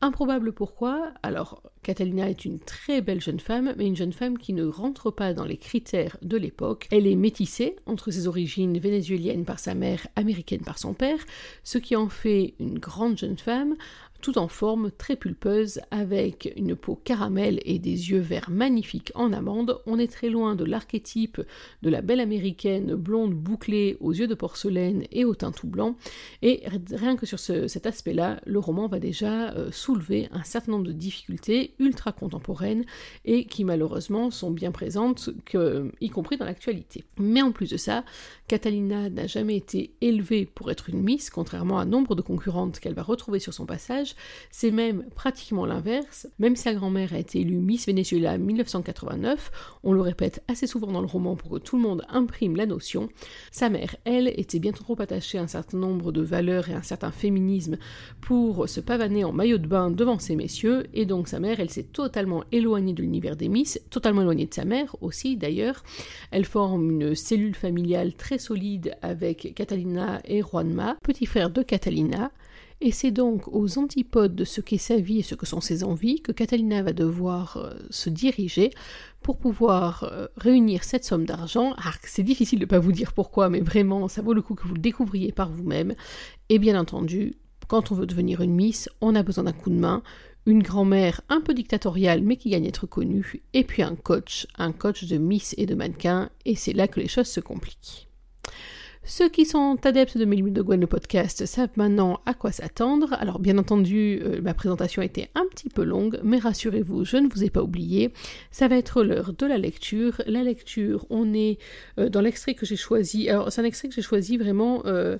Improbable 0.00 0.52
pourquoi? 0.52 1.12
Alors, 1.24 1.60
Catalina 1.82 2.30
est 2.30 2.44
une 2.44 2.60
très 2.60 3.00
belle 3.00 3.20
jeune 3.20 3.40
femme, 3.40 3.74
mais 3.76 3.86
une 3.86 3.96
jeune 3.96 4.12
femme 4.12 4.38
qui 4.38 4.52
ne 4.52 4.64
rentre 4.64 5.10
pas 5.10 5.34
dans 5.34 5.44
les 5.44 5.56
critères 5.56 6.16
de 6.22 6.36
l'époque. 6.36 6.86
Elle 6.92 7.08
est 7.08 7.16
métissée 7.16 7.74
entre 7.84 8.12
ses 8.12 8.28
origines 8.28 8.78
vénézuéliennes 8.78 9.44
par 9.44 9.58
sa 9.58 9.74
mère, 9.74 10.06
américaine 10.14 10.60
par 10.60 10.78
son 10.78 10.94
père, 10.94 11.18
ce 11.64 11.78
qui 11.78 11.96
en 11.96 12.08
fait 12.08 12.54
une 12.60 12.78
grande 12.78 13.18
jeune 13.18 13.38
femme, 13.38 13.74
tout 14.20 14.38
en 14.38 14.48
forme, 14.48 14.90
très 14.90 15.16
pulpeuse, 15.16 15.80
avec 15.90 16.52
une 16.56 16.74
peau 16.74 16.96
caramel 16.96 17.60
et 17.64 17.78
des 17.78 18.10
yeux 18.10 18.18
verts 18.18 18.50
magnifiques 18.50 19.12
en 19.14 19.32
amande. 19.32 19.80
On 19.86 19.98
est 19.98 20.12
très 20.12 20.28
loin 20.28 20.54
de 20.54 20.64
l'archétype 20.64 21.40
de 21.82 21.90
la 21.90 22.02
belle 22.02 22.20
américaine 22.20 22.94
blonde 22.94 23.34
bouclée 23.34 23.96
aux 24.00 24.12
yeux 24.12 24.26
de 24.26 24.34
porcelaine 24.34 25.04
et 25.12 25.24
au 25.24 25.34
teint 25.34 25.52
tout 25.52 25.68
blanc. 25.68 25.96
Et 26.42 26.62
rien 26.92 27.16
que 27.16 27.26
sur 27.26 27.38
cet 27.38 27.86
aspect-là, 27.86 28.40
le 28.44 28.58
roman 28.58 28.88
va 28.88 28.98
déjà 28.98 29.50
euh, 29.52 29.70
soulever 29.70 30.28
un 30.32 30.42
certain 30.42 30.72
nombre 30.72 30.86
de 30.86 30.92
difficultés 30.92 31.74
ultra 31.78 32.12
contemporaines 32.12 32.84
et 33.24 33.44
qui 33.44 33.64
malheureusement 33.64 34.30
sont 34.30 34.50
bien 34.50 34.72
présentes, 34.72 35.30
y 36.00 36.10
compris 36.10 36.36
dans 36.36 36.44
l'actualité. 36.44 37.04
Mais 37.18 37.42
en 37.42 37.52
plus 37.52 37.70
de 37.70 37.76
ça, 37.76 38.04
Catalina 38.48 39.10
n'a 39.10 39.26
jamais 39.26 39.56
été 39.56 39.92
élevée 40.00 40.46
pour 40.46 40.70
être 40.70 40.88
une 40.88 41.02
Miss, 41.02 41.30
contrairement 41.30 41.78
à 41.78 41.84
nombre 41.84 42.14
de 42.14 42.22
concurrentes 42.22 42.80
qu'elle 42.80 42.94
va 42.94 43.02
retrouver 43.02 43.38
sur 43.38 43.54
son 43.54 43.66
passage. 43.66 44.07
C'est 44.50 44.70
même 44.70 45.04
pratiquement 45.14 45.66
l'inverse. 45.66 46.26
Même 46.38 46.56
sa 46.56 46.74
grand-mère 46.74 47.12
a 47.12 47.18
été 47.18 47.40
élue 47.40 47.58
Miss 47.58 47.86
Venezuela 47.86 48.34
en 48.34 48.38
1989, 48.38 49.50
on 49.84 49.92
le 49.92 50.00
répète 50.00 50.42
assez 50.48 50.66
souvent 50.66 50.92
dans 50.92 51.00
le 51.00 51.06
roman 51.06 51.36
pour 51.36 51.50
que 51.50 51.58
tout 51.58 51.76
le 51.76 51.82
monde 51.82 52.04
imprime 52.08 52.56
la 52.56 52.66
notion, 52.66 53.08
sa 53.50 53.68
mère, 53.68 53.96
elle, 54.04 54.28
était 54.28 54.58
bien 54.58 54.72
trop 54.72 55.00
attachée 55.00 55.38
à 55.38 55.42
un 55.42 55.46
certain 55.46 55.78
nombre 55.78 56.12
de 56.12 56.22
valeurs 56.22 56.68
et 56.68 56.74
à 56.74 56.78
un 56.78 56.82
certain 56.82 57.10
féminisme 57.10 57.78
pour 58.20 58.68
se 58.68 58.80
pavaner 58.80 59.24
en 59.24 59.32
maillot 59.32 59.58
de 59.58 59.66
bain 59.66 59.90
devant 59.90 60.18
ces 60.18 60.36
messieurs, 60.36 60.86
et 60.94 61.06
donc 61.06 61.28
sa 61.28 61.40
mère, 61.40 61.60
elle 61.60 61.70
s'est 61.70 61.84
totalement 61.84 62.44
éloignée 62.52 62.92
de 62.92 63.02
l'univers 63.02 63.36
des 63.36 63.48
Miss, 63.48 63.80
totalement 63.90 64.22
éloignée 64.22 64.46
de 64.46 64.54
sa 64.54 64.64
mère 64.64 64.96
aussi 65.00 65.36
d'ailleurs. 65.36 65.82
Elle 66.30 66.44
forme 66.44 66.90
une 66.90 67.14
cellule 67.14 67.54
familiale 67.54 68.14
très 68.14 68.38
solide 68.38 68.96
avec 69.02 69.54
Catalina 69.54 70.20
et 70.24 70.42
Juanma, 70.42 70.96
petit 71.02 71.26
frère 71.26 71.50
de 71.50 71.62
Catalina, 71.62 72.30
Et 72.80 72.92
c'est 72.92 73.10
donc 73.10 73.48
aux 73.48 73.78
antipodes 73.78 74.36
de 74.36 74.44
ce 74.44 74.60
qu'est 74.60 74.78
sa 74.78 74.96
vie 74.96 75.18
et 75.18 75.22
ce 75.22 75.34
que 75.34 75.46
sont 75.46 75.60
ses 75.60 75.82
envies 75.82 76.22
que 76.22 76.30
Catalina 76.30 76.82
va 76.82 76.92
devoir 76.92 77.56
euh, 77.56 77.74
se 77.90 78.08
diriger 78.08 78.70
pour 79.20 79.36
pouvoir 79.38 80.04
euh, 80.04 80.28
réunir 80.36 80.84
cette 80.84 81.04
somme 81.04 81.24
d'argent. 81.24 81.74
Ah, 81.78 81.92
c'est 82.04 82.22
difficile 82.22 82.60
de 82.60 82.64
ne 82.64 82.70
pas 82.70 82.78
vous 82.78 82.92
dire 82.92 83.12
pourquoi, 83.14 83.48
mais 83.48 83.60
vraiment, 83.60 84.06
ça 84.06 84.22
vaut 84.22 84.32
le 84.32 84.42
coup 84.42 84.54
que 84.54 84.66
vous 84.66 84.74
le 84.74 84.80
découvriez 84.80 85.32
par 85.32 85.50
vous-même. 85.50 85.94
Et 86.50 86.60
bien 86.60 86.78
entendu, 86.78 87.34
quand 87.66 87.90
on 87.90 87.96
veut 87.96 88.06
devenir 88.06 88.42
une 88.42 88.54
Miss, 88.54 88.88
on 89.00 89.16
a 89.16 89.24
besoin 89.24 89.44
d'un 89.44 89.52
coup 89.52 89.70
de 89.70 89.74
main, 89.74 90.02
une 90.46 90.62
grand-mère 90.62 91.20
un 91.28 91.40
peu 91.40 91.54
dictatoriale 91.54 92.22
mais 92.22 92.36
qui 92.36 92.50
gagne 92.50 92.64
à 92.64 92.68
être 92.68 92.86
connue, 92.86 93.42
et 93.52 93.64
puis 93.64 93.82
un 93.82 93.96
coach, 93.96 94.46
un 94.56 94.72
coach 94.72 95.04
de 95.04 95.18
Miss 95.18 95.54
et 95.58 95.66
de 95.66 95.74
mannequin, 95.74 96.30
et 96.46 96.54
c'est 96.54 96.72
là 96.72 96.88
que 96.88 97.00
les 97.00 97.08
choses 97.08 97.26
se 97.26 97.40
compliquent. 97.40 98.07
Ceux 99.10 99.30
qui 99.30 99.46
sont 99.46 99.78
adeptes 99.84 100.18
de 100.18 100.26
Mélimule 100.26 100.52
de 100.52 100.60
Gwen, 100.60 100.78
le 100.78 100.86
podcast, 100.86 101.46
savent 101.46 101.70
maintenant 101.76 102.20
à 102.26 102.34
quoi 102.34 102.52
s'attendre. 102.52 103.14
Alors, 103.14 103.38
bien 103.38 103.56
entendu, 103.56 104.20
euh, 104.22 104.42
ma 104.42 104.52
présentation 104.52 105.00
a 105.00 105.06
été 105.06 105.30
un 105.34 105.46
petit 105.50 105.70
peu 105.70 105.82
longue, 105.82 106.20
mais 106.22 106.36
rassurez-vous, 106.36 107.06
je 107.06 107.16
ne 107.16 107.26
vous 107.26 107.42
ai 107.42 107.48
pas 107.48 107.62
oublié. 107.62 108.12
Ça 108.50 108.68
va 108.68 108.76
être 108.76 109.02
l'heure 109.02 109.32
de 109.32 109.46
la 109.46 109.56
lecture. 109.56 110.20
La 110.26 110.42
lecture, 110.42 111.06
on 111.08 111.32
est 111.32 111.56
euh, 111.98 112.10
dans 112.10 112.20
l'extrait 112.20 112.52
que 112.52 112.66
j'ai 112.66 112.76
choisi. 112.76 113.30
Alors, 113.30 113.50
c'est 113.50 113.62
un 113.62 113.64
extrait 113.64 113.88
que 113.88 113.94
j'ai 113.94 114.02
choisi 114.02 114.36
vraiment 114.36 114.82
euh, 114.84 115.16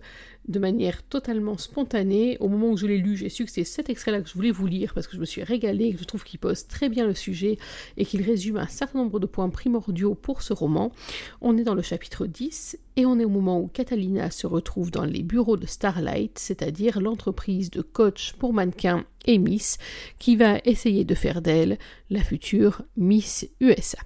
de 0.48 0.58
manière 0.58 1.02
totalement 1.02 1.58
spontanée. 1.58 2.36
Au 2.40 2.48
moment 2.48 2.70
où 2.70 2.76
je 2.76 2.86
l'ai 2.86 2.98
lu, 2.98 3.16
j'ai 3.16 3.28
su 3.28 3.44
que 3.44 3.50
c'est 3.50 3.64
cet 3.64 3.90
extrait-là 3.90 4.20
que 4.20 4.28
je 4.28 4.34
voulais 4.34 4.50
vous 4.50 4.66
lire 4.66 4.94
parce 4.94 5.06
que 5.06 5.14
je 5.14 5.20
me 5.20 5.26
suis 5.26 5.42
régalée, 5.42 5.92
que 5.92 6.00
je 6.00 6.04
trouve 6.04 6.24
qu'il 6.24 6.38
pose 6.38 6.66
très 6.66 6.88
bien 6.88 7.06
le 7.06 7.14
sujet 7.14 7.58
et 7.96 8.04
qu'il 8.04 8.22
résume 8.22 8.56
un 8.56 8.66
certain 8.66 8.98
nombre 8.98 9.20
de 9.20 9.26
points 9.26 9.50
primordiaux 9.50 10.14
pour 10.14 10.42
ce 10.42 10.52
roman. 10.52 10.92
On 11.40 11.56
est 11.56 11.64
dans 11.64 11.74
le 11.74 11.82
chapitre 11.82 12.26
10 12.26 12.78
et 12.96 13.06
on 13.06 13.18
est 13.20 13.24
au 13.24 13.30
moment 13.30 13.60
où 13.60 13.68
Catalina 13.68 14.30
se 14.30 14.46
retrouve 14.46 14.90
dans 14.90 15.04
les 15.04 15.22
bureaux 15.22 15.56
de 15.56 15.66
Starlight, 15.66 16.38
c'est-à-dire 16.38 17.00
l'entreprise 17.00 17.70
de 17.70 17.82
coach 17.82 18.32
pour 18.38 18.52
mannequins 18.52 19.04
et 19.26 19.38
Miss, 19.38 19.78
qui 20.18 20.36
va 20.36 20.58
essayer 20.64 21.04
de 21.04 21.14
faire 21.14 21.42
d'elle 21.42 21.78
la 22.10 22.22
future 22.22 22.82
Miss 22.96 23.46
USA. 23.60 23.98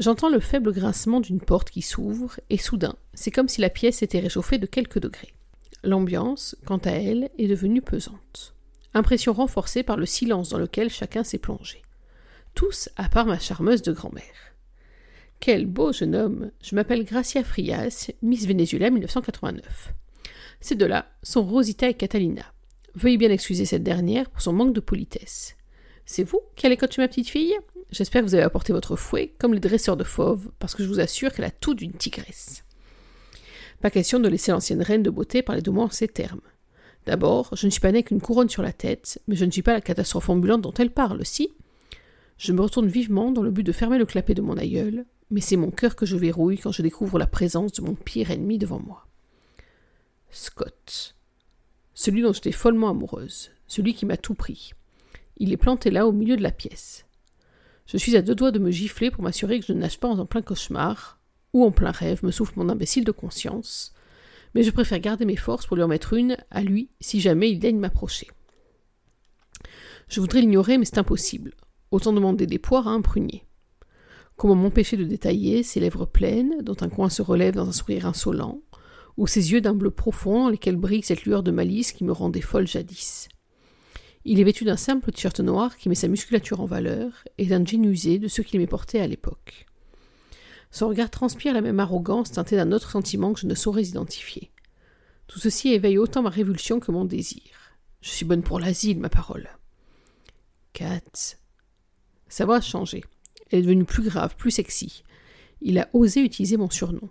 J'entends 0.00 0.30
le 0.30 0.40
faible 0.40 0.72
grincement 0.72 1.20
d'une 1.20 1.42
porte 1.42 1.68
qui 1.68 1.82
s'ouvre, 1.82 2.40
et 2.48 2.56
soudain, 2.56 2.96
c'est 3.12 3.30
comme 3.30 3.48
si 3.48 3.60
la 3.60 3.68
pièce 3.68 3.98
s'était 3.98 4.18
réchauffée 4.18 4.56
de 4.56 4.64
quelques 4.64 4.98
degrés. 4.98 5.34
L'ambiance, 5.84 6.56
quant 6.64 6.78
à 6.78 6.92
elle, 6.92 7.28
est 7.36 7.48
devenue 7.48 7.82
pesante. 7.82 8.54
Impression 8.94 9.34
renforcée 9.34 9.82
par 9.82 9.98
le 9.98 10.06
silence 10.06 10.48
dans 10.48 10.58
lequel 10.58 10.88
chacun 10.88 11.22
s'est 11.22 11.36
plongé. 11.36 11.82
Tous, 12.54 12.88
à 12.96 13.10
part 13.10 13.26
ma 13.26 13.38
charmeuse 13.38 13.82
de 13.82 13.92
grand-mère. 13.92 14.54
Quel 15.38 15.66
beau 15.66 15.92
jeune 15.92 16.16
homme 16.16 16.50
Je 16.62 16.74
m'appelle 16.74 17.04
Gracia 17.04 17.44
Frias, 17.44 18.10
Miss 18.22 18.46
Venezuela 18.46 18.88
1989. 18.88 19.92
Ces 20.62 20.76
deux-là 20.76 21.10
sont 21.22 21.44
Rosita 21.44 21.90
et 21.90 21.94
Catalina. 21.94 22.46
Veuillez 22.94 23.18
bien 23.18 23.30
excuser 23.30 23.66
cette 23.66 23.82
dernière 23.82 24.30
pour 24.30 24.40
son 24.40 24.54
manque 24.54 24.72
de 24.72 24.80
politesse. 24.80 25.56
C'est 26.12 26.24
vous 26.24 26.40
qui 26.56 26.66
allez 26.66 26.76
coacher 26.76 27.00
ma 27.00 27.06
petite 27.06 27.28
fille? 27.28 27.56
J'espère 27.92 28.22
que 28.22 28.26
vous 28.26 28.34
avez 28.34 28.42
apporté 28.42 28.72
votre 28.72 28.96
fouet, 28.96 29.32
comme 29.38 29.54
les 29.54 29.60
dresseurs 29.60 29.96
de 29.96 30.02
fauves, 30.02 30.50
parce 30.58 30.74
que 30.74 30.82
je 30.82 30.88
vous 30.88 30.98
assure 30.98 31.32
qu'elle 31.32 31.44
a 31.44 31.52
tout 31.52 31.72
d'une 31.72 31.92
tigresse. 31.92 32.64
Pas 33.80 33.92
question 33.92 34.18
de 34.18 34.28
laisser 34.28 34.50
l'ancienne 34.50 34.82
reine 34.82 35.04
de 35.04 35.10
beauté 35.10 35.42
parler 35.42 35.62
de 35.62 35.70
moi 35.70 35.84
en 35.84 35.90
ces 35.90 36.08
termes. 36.08 36.40
D'abord, 37.06 37.50
je 37.54 37.64
ne 37.64 37.70
suis 37.70 37.80
pas 37.80 37.92
née 37.92 38.02
qu'une 38.02 38.20
couronne 38.20 38.48
sur 38.48 38.64
la 38.64 38.72
tête, 38.72 39.22
mais 39.28 39.36
je 39.36 39.44
ne 39.44 39.52
suis 39.52 39.62
pas 39.62 39.72
la 39.72 39.80
catastrophe 39.80 40.30
ambulante 40.30 40.62
dont 40.62 40.74
elle 40.74 40.90
parle, 40.90 41.24
si? 41.24 41.52
Je 42.38 42.52
me 42.52 42.60
retourne 42.60 42.88
vivement 42.88 43.30
dans 43.30 43.44
le 43.44 43.52
but 43.52 43.62
de 43.62 43.70
fermer 43.70 43.96
le 43.96 44.04
clapet 44.04 44.34
de 44.34 44.42
mon 44.42 44.56
aïeul, 44.56 45.06
mais 45.30 45.40
c'est 45.40 45.54
mon 45.54 45.70
cœur 45.70 45.94
que 45.94 46.06
je 46.06 46.16
verrouille 46.16 46.58
quand 46.58 46.72
je 46.72 46.82
découvre 46.82 47.20
la 47.20 47.28
présence 47.28 47.70
de 47.74 47.82
mon 47.82 47.94
pire 47.94 48.32
ennemi 48.32 48.58
devant 48.58 48.80
moi. 48.80 49.06
Scott. 50.32 51.14
Celui 51.94 52.22
dont 52.22 52.32
j'étais 52.32 52.50
follement 52.50 52.90
amoureuse, 52.90 53.52
celui 53.68 53.94
qui 53.94 54.06
m'a 54.06 54.16
tout 54.16 54.34
pris. 54.34 54.72
Il 55.40 55.52
est 55.52 55.56
planté 55.56 55.90
là 55.90 56.06
au 56.06 56.12
milieu 56.12 56.36
de 56.36 56.42
la 56.42 56.52
pièce. 56.52 57.06
Je 57.86 57.96
suis 57.96 58.14
à 58.14 58.22
deux 58.22 58.34
doigts 58.34 58.52
de 58.52 58.58
me 58.58 58.70
gifler 58.70 59.10
pour 59.10 59.24
m'assurer 59.24 59.58
que 59.58 59.66
je 59.66 59.72
ne 59.72 59.80
nage 59.80 59.98
pas 59.98 60.08
en 60.08 60.26
plein 60.26 60.42
cauchemar, 60.42 61.18
ou 61.54 61.64
en 61.64 61.72
plein 61.72 61.90
rêve, 61.90 62.22
me 62.22 62.30
souffle 62.30 62.52
mon 62.56 62.68
imbécile 62.68 63.04
de 63.04 63.10
conscience, 63.10 63.94
mais 64.54 64.62
je 64.62 64.70
préfère 64.70 65.00
garder 65.00 65.24
mes 65.24 65.36
forces 65.36 65.66
pour 65.66 65.76
lui 65.76 65.82
en 65.82 65.88
mettre 65.88 66.12
une 66.12 66.36
à 66.50 66.62
lui 66.62 66.90
si 67.00 67.20
jamais 67.20 67.50
il 67.50 67.58
daigne 67.58 67.78
m'approcher. 67.78 68.28
Je 70.08 70.20
voudrais 70.20 70.42
l'ignorer, 70.42 70.76
mais 70.76 70.84
c'est 70.84 70.98
impossible. 70.98 71.54
Autant 71.90 72.12
demander 72.12 72.46
des 72.46 72.58
poires 72.58 72.86
à 72.86 72.92
un 72.92 73.00
prunier. 73.00 73.44
Comment 74.36 74.54
m'empêcher 74.54 74.98
de 74.98 75.04
détailler 75.04 75.62
ses 75.62 75.80
lèvres 75.80 76.04
pleines, 76.06 76.62
dont 76.62 76.76
un 76.80 76.90
coin 76.90 77.08
se 77.08 77.22
relève 77.22 77.54
dans 77.54 77.68
un 77.68 77.72
sourire 77.72 78.06
insolent, 78.06 78.60
ou 79.16 79.26
ses 79.26 79.52
yeux 79.52 79.62
d'un 79.62 79.74
bleu 79.74 79.90
profond 79.90 80.44
dans 80.44 80.50
lesquels 80.50 80.76
brille 80.76 81.02
cette 81.02 81.24
lueur 81.24 81.42
de 81.42 81.50
malice 81.50 81.92
qui 81.92 82.04
me 82.04 82.12
rendait 82.12 82.40
folle 82.42 82.66
jadis? 82.66 83.28
Il 84.24 84.38
est 84.38 84.44
vêtu 84.44 84.64
d'un 84.64 84.76
simple 84.76 85.12
t-shirt 85.12 85.40
noir 85.40 85.76
qui 85.76 85.88
met 85.88 85.94
sa 85.94 86.08
musculature 86.08 86.60
en 86.60 86.66
valeur 86.66 87.24
et 87.38 87.46
d'un 87.46 87.64
jean 87.64 87.84
usé 87.84 88.18
de 88.18 88.28
ceux 88.28 88.42
qu'il 88.42 88.56
aimait 88.56 88.66
porter 88.66 89.00
à 89.00 89.06
l'époque. 89.06 89.66
Son 90.70 90.88
regard 90.88 91.10
transpire 91.10 91.54
la 91.54 91.62
même 91.62 91.80
arrogance 91.80 92.32
teintée 92.32 92.56
d'un 92.56 92.72
autre 92.72 92.90
sentiment 92.90 93.32
que 93.32 93.40
je 93.40 93.46
ne 93.46 93.54
saurais 93.54 93.84
identifier. 93.84 94.52
Tout 95.26 95.38
ceci 95.38 95.72
éveille 95.72 95.98
autant 95.98 96.22
ma 96.22 96.30
révulsion 96.30 96.80
que 96.80 96.92
mon 96.92 97.04
désir. 97.04 97.76
Je 98.02 98.10
suis 98.10 98.26
bonne 98.26 98.42
pour 98.42 98.60
l'asile, 98.60 99.00
ma 99.00 99.08
parole. 99.08 99.48
Kat. 100.72 101.00
Sa 102.28 102.44
voix 102.44 102.56
a 102.56 102.60
changé. 102.60 103.04
Elle 103.50 103.60
est 103.60 103.62
devenue 103.62 103.84
plus 103.84 104.02
grave, 104.02 104.36
plus 104.36 104.50
sexy. 104.50 105.02
Il 105.60 105.78
a 105.78 105.88
osé 105.92 106.20
utiliser 106.20 106.56
mon 106.56 106.70
surnom. 106.70 107.08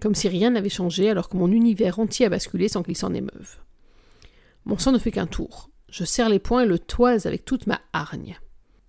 Comme 0.00 0.14
si 0.14 0.28
rien 0.28 0.50
n'avait 0.50 0.68
changé 0.68 1.08
alors 1.08 1.28
que 1.28 1.36
mon 1.36 1.50
univers 1.50 1.98
entier 1.98 2.26
a 2.26 2.28
basculé 2.28 2.68
sans 2.68 2.82
qu'il 2.82 2.96
s'en 2.96 3.14
émeuve. 3.14 3.58
Mon 4.64 4.78
sang 4.78 4.92
ne 4.92 4.98
fait 4.98 5.12
qu'un 5.12 5.26
tour. 5.26 5.70
Je 5.94 6.02
serre 6.02 6.28
les 6.28 6.40
poings 6.40 6.64
et 6.64 6.66
le 6.66 6.80
toise 6.80 7.24
avec 7.26 7.44
toute 7.44 7.68
ma 7.68 7.80
hargne. 7.92 8.36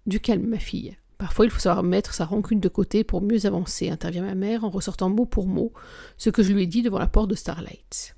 Du 0.07 0.19
calme, 0.19 0.47
ma 0.47 0.57
fille. 0.57 0.97
Parfois, 1.19 1.45
il 1.45 1.51
faut 1.51 1.59
savoir 1.59 1.83
mettre 1.83 2.15
sa 2.15 2.25
rancune 2.25 2.59
de 2.59 2.67
côté 2.67 3.03
pour 3.03 3.21
mieux 3.21 3.45
avancer, 3.45 3.91
intervient 3.91 4.23
ma 4.23 4.33
mère 4.33 4.63
en 4.63 4.71
ressortant 4.71 5.11
mot 5.11 5.27
pour 5.27 5.45
mot 5.45 5.71
ce 6.17 6.31
que 6.31 6.41
je 6.41 6.51
lui 6.51 6.63
ai 6.63 6.65
dit 6.65 6.81
devant 6.81 6.97
la 6.97 7.05
porte 7.05 7.29
de 7.29 7.35
Starlight. 7.35 8.15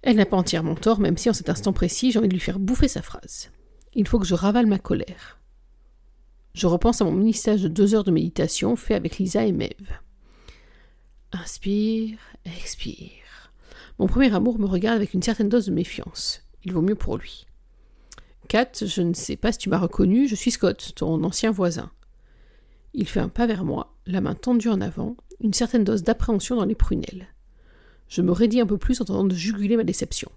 Elle 0.00 0.16
n'a 0.16 0.24
pas 0.24 0.38
entièrement 0.38 0.74
tort, 0.74 1.00
même 1.00 1.18
si 1.18 1.28
en 1.28 1.34
cet 1.34 1.50
instant 1.50 1.74
précis, 1.74 2.10
j'ai 2.10 2.18
envie 2.18 2.28
de 2.28 2.32
lui 2.32 2.40
faire 2.40 2.58
bouffer 2.58 2.88
sa 2.88 3.02
phrase. 3.02 3.50
Il 3.92 4.08
faut 4.08 4.18
que 4.18 4.26
je 4.26 4.34
ravale 4.34 4.64
ma 4.64 4.78
colère. 4.78 5.38
Je 6.54 6.66
repense 6.66 7.02
à 7.02 7.04
mon 7.04 7.12
mini-stage 7.12 7.60
de 7.60 7.68
deux 7.68 7.94
heures 7.94 8.04
de 8.04 8.10
méditation 8.10 8.74
fait 8.74 8.94
avec 8.94 9.18
Lisa 9.18 9.44
et 9.44 9.52
Mev. 9.52 10.00
Inspire, 11.32 12.16
expire. 12.46 13.52
Mon 13.98 14.06
premier 14.06 14.34
amour 14.34 14.58
me 14.58 14.64
regarde 14.66 14.96
avec 14.96 15.12
une 15.12 15.22
certaine 15.22 15.50
dose 15.50 15.66
de 15.66 15.72
méfiance. 15.72 16.42
Il 16.64 16.72
vaut 16.72 16.80
mieux 16.80 16.94
pour 16.94 17.18
lui. 17.18 17.44
Je 18.52 19.02
ne 19.02 19.14
sais 19.14 19.36
pas 19.36 19.52
si 19.52 19.58
tu 19.58 19.68
m'as 19.68 19.78
reconnu, 19.78 20.26
je 20.26 20.34
suis 20.34 20.50
Scott, 20.50 20.92
ton 20.96 21.22
ancien 21.22 21.52
voisin. 21.52 21.90
Il 22.94 23.06
fait 23.06 23.20
un 23.20 23.28
pas 23.28 23.46
vers 23.46 23.64
moi, 23.64 23.94
la 24.06 24.20
main 24.20 24.34
tendue 24.34 24.68
en 24.68 24.80
avant, 24.80 25.16
une 25.40 25.52
certaine 25.52 25.84
dose 25.84 26.02
d'appréhension 26.02 26.56
dans 26.56 26.64
les 26.64 26.74
prunelles. 26.74 27.28
Je 28.08 28.22
me 28.22 28.32
raidis 28.32 28.60
un 28.60 28.66
peu 28.66 28.76
plus 28.76 29.00
en 29.00 29.04
tentant 29.04 29.24
de 29.24 29.34
juguler 29.36 29.76
ma 29.76 29.84
déception. 29.84 30.32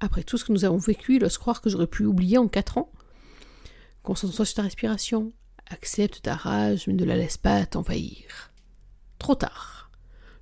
Après 0.00 0.24
tout 0.24 0.38
ce 0.38 0.44
que 0.44 0.52
nous 0.52 0.64
avons 0.64 0.78
vécu, 0.78 1.16
il 1.16 1.24
ose 1.24 1.38
croire 1.38 1.60
que 1.60 1.70
j'aurais 1.70 1.86
pu 1.86 2.04
oublier 2.04 2.36
en 2.36 2.48
quatre 2.48 2.78
ans? 2.78 2.90
Concentre-toi 4.02 4.44
sur 4.44 4.56
ta 4.56 4.62
respiration. 4.62 5.32
Accepte 5.70 6.22
ta 6.22 6.34
rage, 6.34 6.88
mais 6.88 6.94
ne 6.94 7.04
la 7.04 7.16
laisse 7.16 7.36
pas 7.36 7.64
t'envahir. 7.64 8.50
Trop 9.20 9.36
tard. 9.36 9.92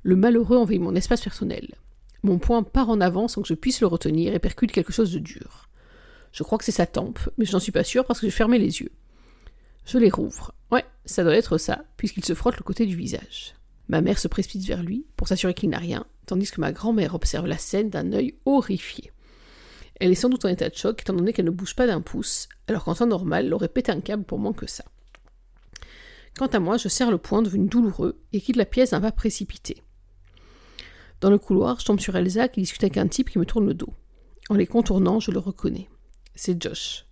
Le 0.03 0.17
malheureux 0.17 0.57
envahit 0.57 0.81
mon 0.81 0.95
espace 0.95 1.21
personnel. 1.21 1.75
Mon 2.23 2.39
poing 2.39 2.63
part 2.63 2.89
en 2.89 3.03
avant 3.03 3.29
sans 3.29 3.43
que 3.43 3.49
je 3.49 3.55
puisse 3.55 3.83
le 3.83 3.87
retenir 3.87 4.33
et 4.33 4.39
percute 4.39 4.73
quelque 4.73 4.93
chose 4.93 5.13
de 5.13 5.19
dur. 5.19 5.70
Je 6.33 6.43
crois 6.43 6.59
que 6.59 6.65
c'est 6.65 6.73
sa 6.73 6.87
tempe, 6.87 7.19
mais 7.39 7.45
je 7.45 7.53
n'en 7.53 7.61
suis 7.61 7.73
pas 7.73 7.85
sûr 7.85 8.05
parce 8.05 8.21
que 8.21 8.27
j'ai 8.27 8.31
fermé 8.31 8.59
les 8.59 8.81
yeux. 8.81 8.93
Je 9.85 9.99
les 9.99 10.11
rouvre. 10.11 10.55
Ouais, 10.71 10.85
ça 11.05 11.25
doit 11.25 11.37
être 11.37 11.59
ça, 11.59 11.85
puisqu'il 11.97 12.25
se 12.25 12.35
frotte 12.35 12.57
le 12.57 12.63
côté 12.63 12.87
du 12.87 12.97
visage. 12.97 13.55
Ma 13.89 14.01
mère 14.01 14.19
se 14.19 14.29
précipite 14.29 14.65
vers 14.67 14.83
lui 14.83 15.07
pour 15.17 15.27
s'assurer 15.27 15.55
qu'il 15.55 15.71
n'a 15.71 15.79
rien, 15.79 16.07
tandis 16.27 16.51
que 16.51 16.61
ma 16.61 16.71
grand-mère 16.71 17.15
observe 17.15 17.47
la 17.47 17.59
scène 17.59 17.91
d'un 17.91 18.13
œil 18.13 18.37
horrifié. 18.45 19.11
Elle 19.99 20.13
est 20.13 20.15
sans 20.15 20.29
doute 20.29 20.45
en 20.45 20.49
état 20.49 20.69
de 20.69 20.75
choc, 20.77 21.01
étant 21.01 21.13
donné 21.13 21.33
qu'elle 21.33 21.45
ne 21.45 21.51
bouge 21.51 21.75
pas 21.75 21.87
d'un 21.87 22.01
pouce, 22.01 22.49
alors 22.69 22.85
qu'en 22.85 22.95
temps 22.95 23.07
normal, 23.07 23.47
elle 23.47 23.55
aurait 23.55 23.69
pété 23.69 23.91
un 23.91 24.01
câble 24.01 24.25
pour 24.25 24.39
moins 24.39 24.53
que 24.53 24.67
ça. 24.67 24.85
Quant 26.39 26.47
à 26.47 26.61
moi, 26.61 26.77
je 26.77 26.89
serre 26.89 27.11
le 27.11 27.19
poing 27.19 27.43
devenu 27.43 27.67
douloureux 27.67 28.23
et 28.33 28.41
quitte 28.41 28.57
la 28.57 28.65
pièce 28.65 28.91
d'un 28.91 29.01
pas 29.01 29.13
précipité. 29.13 29.83
Dans 31.21 31.29
le 31.29 31.39
couloir, 31.39 31.81
je 31.81 31.85
tombe 31.85 32.01
sur 32.01 32.17
Elsa 32.17 32.49
qui 32.49 32.61
discute 32.61 32.85
avec 32.85 32.97
un 32.97 33.09
type 33.09 33.29
qui 33.29 33.39
me 33.39 33.45
tourne 33.45 33.67
le 33.67 33.75
dos. 33.75 33.93
En 34.49 34.55
les 34.55 34.67
contournant, 34.67 35.21
je 35.21 35.33
le 35.33 35.39
reconnais. 35.39 35.89
C'est 36.41 36.63
Josh. 36.63 37.05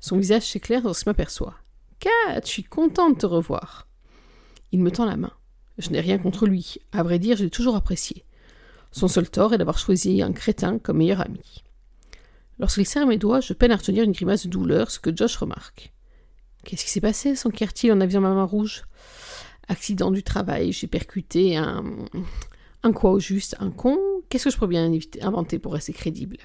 Son 0.00 0.18
visage 0.18 0.42
s'éclaire 0.42 0.82
lorsqu'il 0.82 1.10
m'aperçoit. 1.10 1.54
Kat, 2.00 2.40
je 2.42 2.48
suis 2.48 2.64
contente 2.64 3.14
de 3.14 3.18
te 3.20 3.26
revoir. 3.26 3.86
Il 4.72 4.80
me 4.80 4.90
tend 4.90 5.04
la 5.04 5.16
main. 5.16 5.30
Je 5.78 5.90
n'ai 5.90 6.00
rien 6.00 6.18
contre 6.18 6.46
lui. 6.46 6.78
À 6.90 7.04
vrai 7.04 7.20
dire, 7.20 7.36
je 7.36 7.44
l'ai 7.44 7.50
toujours 7.50 7.76
apprécié. 7.76 8.24
Son 8.90 9.06
seul 9.06 9.30
tort 9.30 9.54
est 9.54 9.58
d'avoir 9.58 9.78
choisi 9.78 10.20
un 10.20 10.32
crétin 10.32 10.80
comme 10.80 10.96
meilleur 10.98 11.20
ami. 11.20 11.62
Lorsqu'il 12.58 12.84
serre 12.84 13.06
mes 13.06 13.18
doigts, 13.18 13.38
je 13.38 13.52
peine 13.52 13.70
à 13.70 13.76
retenir 13.76 14.02
une 14.02 14.10
grimace 14.10 14.46
de 14.46 14.50
douleur, 14.50 14.90
ce 14.90 14.98
que 14.98 15.16
Josh 15.16 15.36
remarque. 15.36 15.92
Qu'est-ce 16.64 16.84
qui 16.84 16.90
s'est 16.90 17.00
passé 17.00 17.36
s'enquiert-il 17.36 17.92
en 17.92 18.00
aviant 18.00 18.20
ma 18.20 18.34
main 18.34 18.42
rouge? 18.42 18.82
Accident 19.68 20.10
du 20.10 20.24
travail, 20.24 20.72
j'ai 20.72 20.88
percuté 20.88 21.56
un. 21.56 21.84
Un 22.82 22.92
quoi 22.92 23.12
au 23.12 23.20
juste 23.20 23.54
Un 23.60 23.70
con 23.70 23.96
Qu'est-ce 24.28 24.42
que 24.42 24.50
je 24.50 24.56
pourrais 24.56 24.70
bien 24.70 24.90
inventer 25.20 25.60
pour 25.60 25.74
rester 25.74 25.92
crédible? 25.92 26.38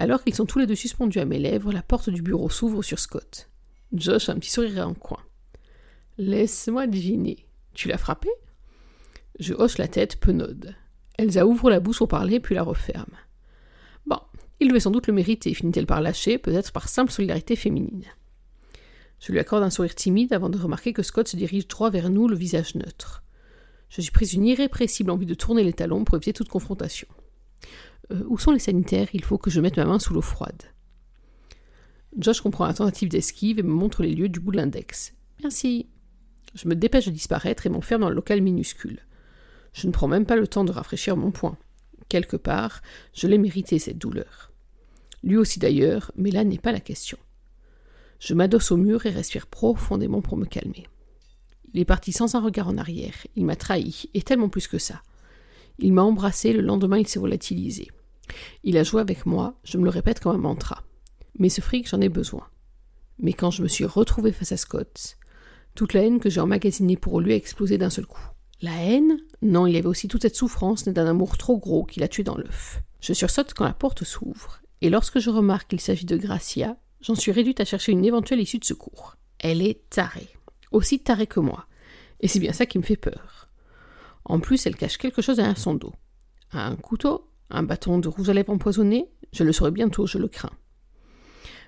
Alors 0.00 0.24
qu'ils 0.24 0.34
sont 0.34 0.46
tous 0.46 0.58
les 0.58 0.66
deux 0.66 0.74
suspendus 0.74 1.18
à 1.18 1.26
mes 1.26 1.38
lèvres, 1.38 1.74
la 1.74 1.82
porte 1.82 2.08
du 2.08 2.22
bureau 2.22 2.48
s'ouvre 2.48 2.80
sur 2.80 2.98
Scott. 2.98 3.50
Josh 3.92 4.30
a 4.30 4.32
un 4.32 4.38
petit 4.38 4.50
sourire 4.50 4.88
en 4.88 4.94
coin. 4.94 5.20
Laisse-moi 6.16 6.86
deviner. 6.86 7.44
Tu 7.74 7.86
l'as 7.86 7.98
frappé? 7.98 8.30
Je 9.38 9.52
hoche 9.52 9.76
la 9.76 9.88
tête, 9.88 10.16
penaude. 10.16 10.74
Elsa 11.18 11.46
ouvre 11.46 11.68
la 11.68 11.80
bouche 11.80 11.98
pour 11.98 12.08
parler, 12.08 12.40
puis 12.40 12.54
la 12.54 12.62
referme. 12.62 13.12
Bon, 14.06 14.16
il 14.58 14.68
devait 14.68 14.80
sans 14.80 14.90
doute 14.90 15.06
le 15.06 15.12
mériter, 15.12 15.52
finit-elle 15.52 15.84
par 15.84 16.00
lâcher, 16.00 16.38
peut-être 16.38 16.72
par 16.72 16.88
simple 16.88 17.12
solidarité 17.12 17.54
féminine. 17.54 18.06
Je 19.20 19.32
lui 19.32 19.38
accorde 19.38 19.64
un 19.64 19.68
sourire 19.68 19.94
timide 19.94 20.32
avant 20.32 20.48
de 20.48 20.56
remarquer 20.56 20.94
que 20.94 21.02
Scott 21.02 21.28
se 21.28 21.36
dirige 21.36 21.68
droit 21.68 21.90
vers 21.90 22.08
nous, 22.08 22.26
le 22.26 22.36
visage 22.36 22.74
neutre. 22.74 23.22
Je 23.90 24.00
suis 24.00 24.12
prise 24.12 24.30
d'une 24.30 24.46
irrépressible 24.46 25.10
envie 25.10 25.26
de 25.26 25.34
tourner 25.34 25.62
les 25.62 25.74
talons 25.74 26.04
pour 26.04 26.16
éviter 26.16 26.32
toute 26.32 26.48
confrontation. 26.48 27.06
Euh, 28.12 28.24
où 28.28 28.38
sont 28.38 28.52
les 28.52 28.58
sanitaires? 28.58 29.08
Il 29.12 29.24
faut 29.24 29.38
que 29.38 29.50
je 29.50 29.60
mette 29.60 29.76
ma 29.76 29.84
main 29.84 29.98
sous 29.98 30.14
l'eau 30.14 30.22
froide. 30.22 30.62
Josh 32.16 32.40
comprend 32.40 32.66
la 32.66 32.74
tentative 32.74 33.08
d'esquive 33.08 33.58
et 33.58 33.62
me 33.62 33.72
montre 33.72 34.02
les 34.02 34.14
lieux 34.14 34.28
du 34.28 34.40
bout 34.40 34.50
de 34.50 34.56
l'index. 34.56 35.14
Merci. 35.42 35.86
Je 36.54 36.68
me 36.68 36.74
dépêche 36.74 37.06
de 37.06 37.12
disparaître 37.12 37.66
et 37.66 37.68
m'enferme 37.68 38.02
dans 38.02 38.08
le 38.08 38.16
local 38.16 38.40
minuscule. 38.40 39.00
Je 39.72 39.86
ne 39.86 39.92
prends 39.92 40.08
même 40.08 40.26
pas 40.26 40.36
le 40.36 40.48
temps 40.48 40.64
de 40.64 40.72
rafraîchir 40.72 41.16
mon 41.16 41.30
poing. 41.30 41.56
Quelque 42.08 42.36
part, 42.36 42.82
je 43.14 43.28
l'ai 43.28 43.38
mérité 43.38 43.78
cette 43.78 43.98
douleur. 43.98 44.50
Lui 45.22 45.36
aussi 45.36 45.60
d'ailleurs, 45.60 46.10
mais 46.16 46.32
là 46.32 46.42
n'est 46.42 46.58
pas 46.58 46.72
la 46.72 46.80
question. 46.80 47.18
Je 48.18 48.34
m'adosse 48.34 48.72
au 48.72 48.76
mur 48.76 49.06
et 49.06 49.10
respire 49.10 49.46
profondément 49.46 50.20
pour 50.20 50.36
me 50.36 50.44
calmer. 50.44 50.88
Il 51.72 51.80
est 51.80 51.84
parti 51.84 52.10
sans 52.10 52.34
un 52.34 52.40
regard 52.40 52.68
en 52.68 52.78
arrière, 52.78 53.14
il 53.36 53.44
m'a 53.44 53.54
trahi, 53.54 54.10
et 54.12 54.22
tellement 54.22 54.48
plus 54.48 54.66
que 54.66 54.78
ça. 54.78 55.02
Il 55.78 55.92
m'a 55.92 56.02
embrassé, 56.02 56.52
le 56.52 56.62
lendemain 56.62 56.98
il 56.98 57.06
s'est 57.06 57.20
volatilisé. 57.20 57.88
Il 58.64 58.76
a 58.76 58.82
joué 58.82 59.00
avec 59.00 59.26
moi, 59.26 59.54
je 59.64 59.78
me 59.78 59.84
le 59.84 59.90
répète 59.90 60.20
comme 60.20 60.34
un 60.34 60.38
mantra. 60.38 60.82
Mais 61.38 61.48
ce 61.48 61.60
fric, 61.60 61.88
j'en 61.88 62.00
ai 62.00 62.08
besoin. 62.08 62.46
Mais 63.18 63.32
quand 63.32 63.50
je 63.50 63.62
me 63.62 63.68
suis 63.68 63.84
retrouvée 63.84 64.32
face 64.32 64.52
à 64.52 64.56
Scott, 64.56 65.16
toute 65.74 65.94
la 65.94 66.02
haine 66.02 66.20
que 66.20 66.30
j'ai 66.30 66.40
emmagasinée 66.40 66.96
pour 66.96 67.20
lui 67.20 67.32
a 67.32 67.36
explosé 67.36 67.78
d'un 67.78 67.90
seul 67.90 68.06
coup. 68.06 68.26
La 68.62 68.76
haine? 68.82 69.18
Non, 69.42 69.66
il 69.66 69.74
y 69.74 69.78
avait 69.78 69.86
aussi 69.86 70.08
toute 70.08 70.22
cette 70.22 70.36
souffrance 70.36 70.86
née 70.86 70.92
d'un 70.92 71.06
amour 71.06 71.38
trop 71.38 71.58
gros 71.58 71.84
qui 71.84 72.00
l'a 72.00 72.08
tué 72.08 72.24
dans 72.24 72.36
l'œuf. 72.36 72.82
Je 73.00 73.14
sursaute 73.14 73.54
quand 73.54 73.64
la 73.64 73.72
porte 73.72 74.04
s'ouvre, 74.04 74.60
et 74.82 74.90
lorsque 74.90 75.18
je 75.18 75.30
remarque 75.30 75.70
qu'il 75.70 75.80
s'agit 75.80 76.04
de 76.04 76.16
Gracia, 76.16 76.76
j'en 77.00 77.14
suis 77.14 77.32
réduite 77.32 77.60
à 77.60 77.64
chercher 77.64 77.92
une 77.92 78.04
éventuelle 78.04 78.40
issue 78.40 78.58
de 78.58 78.64
secours. 78.64 79.16
Elle 79.38 79.62
est 79.62 79.88
tarée. 79.88 80.28
Aussi 80.72 81.00
tarée 81.00 81.26
que 81.26 81.40
moi. 81.40 81.66
Et 82.20 82.28
c'est 82.28 82.38
bien 82.38 82.52
ça 82.52 82.66
qui 82.66 82.78
me 82.78 82.82
fait 82.82 82.96
peur. 82.96 83.48
En 84.24 84.40
plus, 84.40 84.66
elle 84.66 84.76
cache 84.76 84.98
quelque 84.98 85.22
chose 85.22 85.36
derrière 85.36 85.58
son 85.58 85.74
dos. 85.74 85.94
Un 86.52 86.76
couteau? 86.76 87.29
Un 87.50 87.64
bâton 87.64 87.98
de 87.98 88.08
rouge 88.08 88.28
à 88.28 88.32
lèvres 88.32 88.52
empoisonné 88.52 89.10
Je 89.32 89.44
le 89.44 89.52
saurai 89.52 89.70
bientôt, 89.70 90.06
je 90.06 90.18
le 90.18 90.28
crains. 90.28 90.56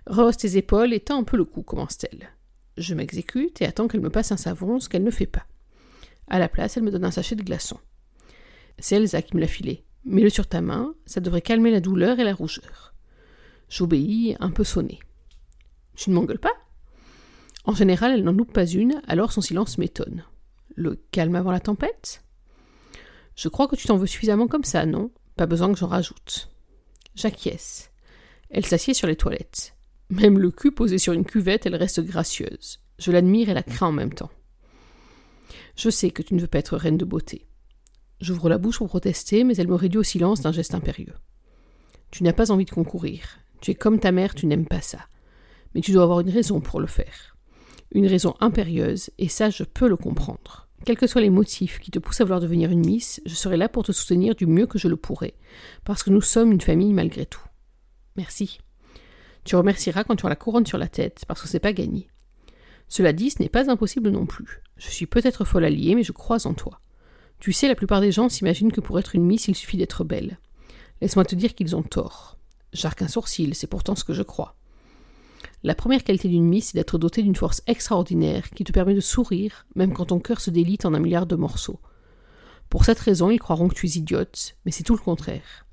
Rehausse 0.06 0.36
tes 0.36 0.56
épaules 0.56 0.92
et 0.92 1.00
tends 1.00 1.20
un 1.20 1.24
peu 1.24 1.36
le 1.36 1.44
cou, 1.44 1.62
commence-t-elle. 1.62 2.30
Je 2.76 2.94
m'exécute 2.94 3.60
et 3.60 3.66
attends 3.66 3.88
qu'elle 3.88 4.00
me 4.00 4.10
passe 4.10 4.32
un 4.32 4.36
savon, 4.36 4.80
ce 4.80 4.88
qu'elle 4.88 5.04
ne 5.04 5.10
fait 5.10 5.26
pas. 5.26 5.46
À 6.28 6.38
la 6.38 6.48
place, 6.48 6.76
elle 6.76 6.82
me 6.82 6.90
donne 6.90 7.04
un 7.04 7.10
sachet 7.10 7.36
de 7.36 7.42
glaçons. 7.42 7.78
C'est 8.78 8.96
Elsa 8.96 9.22
qui 9.22 9.36
me 9.36 9.40
l'a 9.40 9.46
filé. 9.46 9.84
Mets-le 10.04 10.30
sur 10.30 10.46
ta 10.46 10.60
main, 10.60 10.94
ça 11.04 11.20
devrait 11.20 11.42
calmer 11.42 11.70
la 11.70 11.80
douleur 11.80 12.18
et 12.18 12.24
la 12.24 12.34
rougeur. 12.34 12.94
J'obéis, 13.68 14.36
un 14.40 14.50
peu 14.50 14.64
sonné. 14.64 14.98
Tu 15.94 16.10
ne 16.10 16.14
m'engueules 16.14 16.38
pas? 16.38 16.54
En 17.64 17.74
général, 17.74 18.12
elle 18.12 18.24
n'en 18.24 18.32
loupe 18.32 18.52
pas 18.52 18.66
une, 18.66 19.00
alors 19.06 19.32
son 19.32 19.40
silence 19.40 19.78
m'étonne. 19.78 20.24
Le 20.74 20.96
calme 21.10 21.36
avant 21.36 21.52
la 21.52 21.60
tempête? 21.60 22.24
Je 23.36 23.48
crois 23.48 23.68
que 23.68 23.76
tu 23.76 23.86
t'en 23.86 23.96
veux 23.96 24.06
suffisamment 24.06 24.48
comme 24.48 24.64
ça, 24.64 24.84
non? 24.86 25.10
Pas 25.36 25.46
besoin 25.46 25.72
que 25.72 25.78
j'en 25.78 25.88
rajoute. 25.88 26.50
J'acquiesce. 27.14 27.90
Elle 28.50 28.66
s'assied 28.66 28.94
sur 28.94 29.06
les 29.06 29.16
toilettes. 29.16 29.74
Même 30.10 30.38
le 30.38 30.50
cul 30.50 30.72
posé 30.72 30.98
sur 30.98 31.14
une 31.14 31.24
cuvette, 31.24 31.64
elle 31.66 31.74
reste 31.74 32.00
gracieuse. 32.00 32.80
Je 32.98 33.10
l'admire 33.12 33.48
et 33.48 33.54
la 33.54 33.62
crains 33.62 33.88
en 33.88 33.92
même 33.92 34.12
temps. 34.12 34.30
Je 35.76 35.90
sais 35.90 36.10
que 36.10 36.22
tu 36.22 36.34
ne 36.34 36.40
veux 36.40 36.46
pas 36.46 36.58
être 36.58 36.76
reine 36.76 36.98
de 36.98 37.04
beauté. 37.04 37.46
J'ouvre 38.20 38.48
la 38.48 38.58
bouche 38.58 38.78
pour 38.78 38.88
protester, 38.88 39.42
mais 39.42 39.56
elle 39.56 39.68
me 39.68 39.74
réduit 39.74 39.98
au 39.98 40.02
silence 40.02 40.42
d'un 40.42 40.52
geste 40.52 40.74
impérieux. 40.74 41.14
Tu 42.10 42.22
n'as 42.22 42.34
pas 42.34 42.50
envie 42.50 42.66
de 42.66 42.70
concourir. 42.70 43.38
Tu 43.60 43.70
es 43.70 43.74
comme 43.74 43.98
ta 43.98 44.12
mère, 44.12 44.34
tu 44.34 44.46
n'aimes 44.46 44.66
pas 44.66 44.82
ça. 44.82 45.00
Mais 45.74 45.80
tu 45.80 45.92
dois 45.92 46.02
avoir 46.02 46.20
une 46.20 46.30
raison 46.30 46.60
pour 46.60 46.78
le 46.78 46.86
faire. 46.86 47.36
Une 47.90 48.06
raison 48.06 48.34
impérieuse, 48.40 49.10
et 49.18 49.28
ça 49.28 49.50
je 49.50 49.64
peux 49.64 49.88
le 49.88 49.96
comprendre. 49.96 50.68
Quels 50.84 50.98
que 50.98 51.06
soient 51.06 51.20
les 51.20 51.30
motifs 51.30 51.78
qui 51.78 51.92
te 51.92 52.00
poussent 52.00 52.20
à 52.20 52.24
vouloir 52.24 52.40
devenir 52.40 52.70
une 52.70 52.84
Miss, 52.84 53.20
je 53.24 53.34
serai 53.34 53.56
là 53.56 53.68
pour 53.68 53.84
te 53.84 53.92
soutenir 53.92 54.34
du 54.34 54.46
mieux 54.46 54.66
que 54.66 54.78
je 54.78 54.88
le 54.88 54.96
pourrai, 54.96 55.34
parce 55.84 56.02
que 56.02 56.10
nous 56.10 56.20
sommes 56.20 56.50
une 56.50 56.60
famille 56.60 56.92
malgré 56.92 57.24
tout. 57.24 57.44
Merci. 58.16 58.58
Tu 59.44 59.54
remercieras 59.54 60.02
quand 60.02 60.16
tu 60.16 60.22
auras 60.22 60.30
la 60.30 60.36
couronne 60.36 60.66
sur 60.66 60.78
la 60.78 60.88
tête, 60.88 61.24
parce 61.28 61.40
que 61.40 61.48
c'est 61.48 61.60
pas 61.60 61.72
gagné. 61.72 62.08
Cela 62.88 63.12
dit, 63.12 63.30
ce 63.30 63.40
n'est 63.40 63.48
pas 63.48 63.70
impossible 63.70 64.10
non 64.10 64.26
plus. 64.26 64.62
Je 64.76 64.90
suis 64.90 65.06
peut-être 65.06 65.44
folle 65.44 65.64
alliée, 65.64 65.94
mais 65.94 66.02
je 66.02 66.12
crois 66.12 66.46
en 66.46 66.54
toi. 66.54 66.80
Tu 67.38 67.52
sais, 67.52 67.68
la 67.68 67.74
plupart 67.76 68.00
des 68.00 68.12
gens 68.12 68.28
s'imaginent 68.28 68.72
que 68.72 68.80
pour 68.80 68.98
être 68.98 69.14
une 69.14 69.24
Miss, 69.24 69.46
il 69.48 69.54
suffit 69.54 69.76
d'être 69.76 70.04
belle. 70.04 70.38
Laisse-moi 71.00 71.24
te 71.24 71.34
dire 71.36 71.54
qu'ils 71.54 71.76
ont 71.76 71.82
tort. 71.82 72.38
J'arque 72.72 73.02
un 73.02 73.08
sourcil, 73.08 73.54
c'est 73.54 73.66
pourtant 73.66 73.94
ce 73.94 74.04
que 74.04 74.14
je 74.14 74.22
crois. 74.22 74.56
La 75.64 75.76
première 75.76 76.02
qualité 76.02 76.28
d'une 76.28 76.48
Miss, 76.48 76.68
c'est 76.68 76.78
d'être 76.78 76.98
dotée 76.98 77.22
d'une 77.22 77.36
force 77.36 77.62
extraordinaire 77.68 78.50
qui 78.50 78.64
te 78.64 78.72
permet 78.72 78.94
de 78.94 79.00
sourire, 79.00 79.64
même 79.76 79.92
quand 79.92 80.06
ton 80.06 80.18
cœur 80.18 80.40
se 80.40 80.50
délite 80.50 80.84
en 80.84 80.94
un 80.94 80.98
milliard 80.98 81.26
de 81.26 81.36
morceaux. 81.36 81.80
Pour 82.68 82.84
cette 82.84 82.98
raison, 82.98 83.30
ils 83.30 83.38
croiront 83.38 83.68
que 83.68 83.74
tu 83.74 83.86
es 83.86 83.90
idiote, 83.90 84.56
mais 84.64 84.72
c'est 84.72 84.82
tout 84.82 84.96
le 84.96 85.02
contraire. 85.02 85.66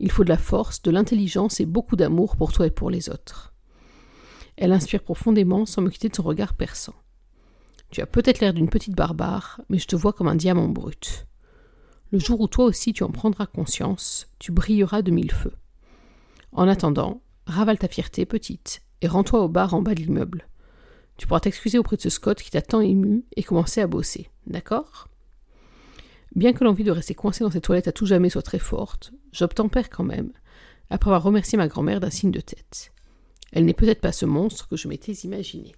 Il 0.00 0.10
faut 0.10 0.24
de 0.24 0.30
la 0.30 0.38
force, 0.38 0.82
de 0.82 0.90
l'intelligence 0.90 1.60
et 1.60 1.66
beaucoup 1.66 1.94
d'amour 1.94 2.36
pour 2.36 2.52
toi 2.52 2.66
et 2.66 2.70
pour 2.70 2.90
les 2.90 3.08
autres. 3.08 3.54
Elle 4.56 4.72
inspire 4.72 5.02
profondément 5.02 5.64
sans 5.64 5.82
me 5.82 5.90
quitter 5.90 6.08
de 6.08 6.16
son 6.16 6.22
regard 6.22 6.54
perçant. 6.54 6.94
Tu 7.90 8.00
as 8.00 8.06
peut-être 8.06 8.40
l'air 8.40 8.54
d'une 8.54 8.68
petite 8.68 8.96
barbare, 8.96 9.60
mais 9.68 9.78
je 9.78 9.86
te 9.86 9.96
vois 9.96 10.12
comme 10.12 10.28
un 10.28 10.34
diamant 10.34 10.68
brut. 10.68 11.26
Le 12.10 12.18
jour 12.18 12.40
où 12.40 12.48
toi 12.48 12.64
aussi 12.64 12.92
tu 12.92 13.04
en 13.04 13.10
prendras 13.10 13.46
conscience, 13.46 14.26
tu 14.40 14.50
brilleras 14.50 15.02
de 15.02 15.12
mille 15.12 15.32
feux. 15.32 15.54
En 16.52 16.66
attendant, 16.66 17.22
ravale 17.46 17.78
ta 17.78 17.88
fierté, 17.88 18.26
petite, 18.26 18.82
et 19.02 19.08
rends-toi 19.08 19.42
au 19.42 19.48
bar 19.48 19.74
en 19.74 19.82
bas 19.82 19.94
de 19.94 20.00
l'immeuble. 20.00 20.46
Tu 21.16 21.26
pourras 21.26 21.40
t'excuser 21.40 21.78
auprès 21.78 21.96
de 21.96 22.02
ce 22.02 22.10
Scott 22.10 22.40
qui 22.40 22.50
t'a 22.50 22.62
tant 22.62 22.80
ému 22.80 23.24
et 23.36 23.42
commencer 23.42 23.80
à 23.80 23.86
bosser, 23.86 24.30
d'accord? 24.46 25.08
Bien 26.34 26.52
que 26.52 26.64
l'envie 26.64 26.84
de 26.84 26.90
rester 26.90 27.14
coincé 27.14 27.44
dans 27.44 27.50
cette 27.50 27.64
toilette 27.64 27.88
à 27.88 27.92
tout 27.92 28.06
jamais 28.06 28.30
soit 28.30 28.42
très 28.42 28.58
forte, 28.58 29.12
j'obtempère 29.32 29.90
quand 29.90 30.04
même, 30.04 30.32
après 30.88 31.10
avoir 31.10 31.22
remercié 31.22 31.58
ma 31.58 31.68
grand-mère 31.68 32.00
d'un 32.00 32.10
signe 32.10 32.30
de 32.30 32.40
tête. 32.40 32.92
Elle 33.52 33.64
n'est 33.64 33.74
peut-être 33.74 34.00
pas 34.00 34.12
ce 34.12 34.26
monstre 34.26 34.68
que 34.68 34.76
je 34.76 34.88
m'étais 34.88 35.12
imaginé. 35.12 35.74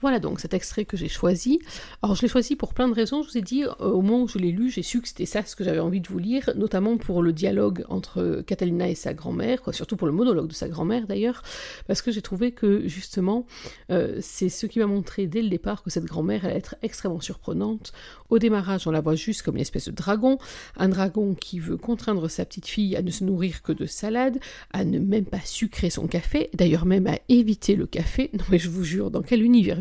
Voilà 0.00 0.20
donc 0.20 0.38
cet 0.38 0.54
extrait 0.54 0.84
que 0.84 0.96
j'ai 0.96 1.08
choisi. 1.08 1.58
Alors 2.02 2.14
je 2.14 2.22
l'ai 2.22 2.28
choisi 2.28 2.54
pour 2.54 2.72
plein 2.72 2.88
de 2.88 2.94
raisons. 2.94 3.22
Je 3.22 3.30
vous 3.30 3.38
ai 3.38 3.42
dit, 3.42 3.64
euh, 3.64 3.72
au 3.80 4.00
moment 4.00 4.22
où 4.22 4.28
je 4.28 4.38
l'ai 4.38 4.52
lu, 4.52 4.70
j'ai 4.70 4.82
su 4.82 5.00
que 5.00 5.08
c'était 5.08 5.26
ça 5.26 5.44
ce 5.44 5.56
que 5.56 5.64
j'avais 5.64 5.80
envie 5.80 6.00
de 6.00 6.06
vous 6.06 6.18
lire, 6.18 6.50
notamment 6.54 6.96
pour 6.98 7.20
le 7.20 7.32
dialogue 7.32 7.84
entre 7.88 8.42
Catalina 8.46 8.88
et 8.88 8.94
sa 8.94 9.12
grand-mère, 9.12 9.60
surtout 9.72 9.96
pour 9.96 10.06
le 10.06 10.12
monologue 10.12 10.46
de 10.46 10.54
sa 10.54 10.68
grand-mère 10.68 11.06
d'ailleurs, 11.08 11.42
parce 11.88 12.00
que 12.00 12.12
j'ai 12.12 12.22
trouvé 12.22 12.52
que 12.52 12.86
justement, 12.86 13.46
euh, 13.90 14.18
c'est 14.20 14.48
ce 14.48 14.66
qui 14.66 14.78
m'a 14.78 14.86
montré 14.86 15.26
dès 15.26 15.42
le 15.42 15.48
départ 15.48 15.82
que 15.82 15.90
cette 15.90 16.04
grand-mère 16.04 16.44
allait 16.44 16.56
être 16.56 16.76
extrêmement 16.82 17.20
surprenante. 17.20 17.92
Au 18.30 18.38
démarrage, 18.38 18.86
on 18.86 18.92
la 18.92 19.00
voit 19.00 19.16
juste 19.16 19.42
comme 19.42 19.56
une 19.56 19.62
espèce 19.62 19.86
de 19.86 19.92
dragon, 19.92 20.38
un 20.76 20.88
dragon 20.88 21.34
qui 21.34 21.58
veut 21.58 21.76
contraindre 21.76 22.30
sa 22.30 22.44
petite 22.44 22.66
fille 22.66 22.94
à 22.94 23.02
ne 23.02 23.10
se 23.10 23.24
nourrir 23.24 23.62
que 23.62 23.72
de 23.72 23.86
salade, 23.86 24.38
à 24.72 24.84
ne 24.84 25.00
même 25.00 25.24
pas 25.24 25.40
sucrer 25.44 25.90
son 25.90 26.06
café, 26.06 26.50
d'ailleurs 26.54 26.86
même 26.86 27.08
à 27.08 27.18
éviter 27.28 27.74
le 27.74 27.86
café. 27.86 28.30
Non 28.38 28.44
mais 28.50 28.58
je 28.58 28.68
vous 28.68 28.84
jure, 28.84 29.10
dans 29.10 29.22
quel 29.22 29.42
univers 29.42 29.80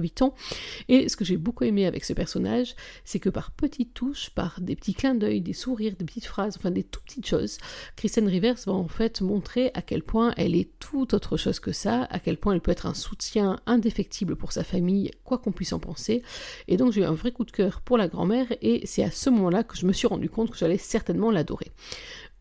et 0.87 1.09
ce 1.09 1.15
que 1.15 1.25
j'ai 1.25 1.37
beaucoup 1.37 1.63
aimé 1.63 1.85
avec 1.85 2.05
ce 2.05 2.13
personnage, 2.13 2.75
c'est 3.03 3.19
que 3.19 3.29
par 3.29 3.51
petites 3.51 3.93
touches, 3.93 4.29
par 4.29 4.59
des 4.61 4.75
petits 4.75 4.93
clins 4.93 5.15
d'œil, 5.15 5.41
des 5.41 5.53
sourires, 5.53 5.93
des 5.97 6.05
petites 6.05 6.25
phrases, 6.25 6.57
enfin 6.57 6.71
des 6.71 6.83
tout 6.83 7.01
petites 7.05 7.27
choses, 7.27 7.57
Kristen 7.95 8.27
Rivers 8.27 8.57
va 8.65 8.73
en 8.73 8.87
fait 8.87 9.21
montrer 9.21 9.71
à 9.73 9.81
quel 9.81 10.03
point 10.03 10.33
elle 10.37 10.55
est 10.55 10.69
tout 10.79 11.13
autre 11.13 11.37
chose 11.37 11.59
que 11.59 11.71
ça, 11.71 12.03
à 12.09 12.19
quel 12.19 12.37
point 12.37 12.53
elle 12.53 12.61
peut 12.61 12.71
être 12.71 12.85
un 12.85 12.93
soutien 12.93 13.59
indéfectible 13.65 14.35
pour 14.35 14.51
sa 14.51 14.63
famille, 14.63 15.11
quoi 15.23 15.37
qu'on 15.37 15.51
puisse 15.51 15.73
en 15.73 15.79
penser. 15.79 16.23
Et 16.67 16.77
donc 16.77 16.93
j'ai 16.93 17.01
eu 17.01 17.05
un 17.05 17.13
vrai 17.13 17.31
coup 17.31 17.45
de 17.45 17.51
cœur 17.51 17.81
pour 17.81 17.97
la 17.97 18.07
grand-mère 18.07 18.47
et 18.61 18.85
c'est 18.85 19.03
à 19.03 19.11
ce 19.11 19.29
moment-là 19.29 19.63
que 19.63 19.77
je 19.77 19.85
me 19.85 19.93
suis 19.93 20.07
rendu 20.07 20.29
compte 20.29 20.51
que 20.51 20.57
j'allais 20.57 20.77
certainement 20.77 21.31
l'adorer. 21.31 21.71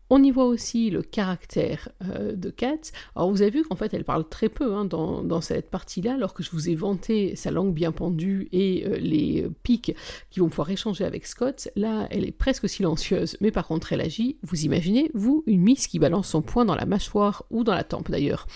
On 0.09 0.23
y 0.23 0.31
voit 0.31 0.45
aussi 0.45 0.89
le 0.89 1.01
caractère 1.01 1.89
euh, 2.03 2.33
de 2.33 2.49
Kat. 2.49 2.77
Alors 3.15 3.29
vous 3.29 3.41
avez 3.41 3.51
vu 3.51 3.63
qu'en 3.63 3.75
fait 3.75 3.93
elle 3.93 4.05
parle 4.05 4.27
très 4.27 4.49
peu 4.49 4.73
hein, 4.73 4.85
dans, 4.85 5.41
cette 5.41 5.69
partie-là, 5.69 6.13
alors 6.13 6.33
que 6.33 6.43
je 6.43 6.51
vous 6.51 6.69
ai 6.69 6.75
vanté 6.75 7.35
sa 7.35 7.51
langue 7.51 7.73
bien 7.73 7.91
pendue 7.91 8.47
et 8.51 8.85
euh, 8.85 8.97
les 8.97 9.47
pics 9.63 9.95
qui 10.29 10.39
vont 10.39 10.49
pouvoir 10.49 10.69
échanger 10.69 11.03
avec 11.03 11.25
Scott. 11.25 11.69
Là, 11.75 12.07
elle 12.09 12.25
est 12.25 12.31
presque 12.31 12.69
silencieuse, 12.69 13.37
mais 13.41 13.51
par 13.51 13.67
contre 13.67 13.93
elle 13.93 14.01
agit. 14.01 14.37
Vous 14.43 14.63
imaginez, 14.63 15.11
vous, 15.13 15.43
une 15.45 15.61
Miss 15.61 15.87
qui 15.87 15.99
balance 15.99 16.29
son 16.29 16.41
poing 16.41 16.65
dans 16.65 16.75
la 16.75 16.85
mâchoire 16.85 17.43
ou 17.51 17.63
dans 17.63 17.73
la 17.73 17.83
tempe 17.83 18.09
d'ailleurs 18.09 18.47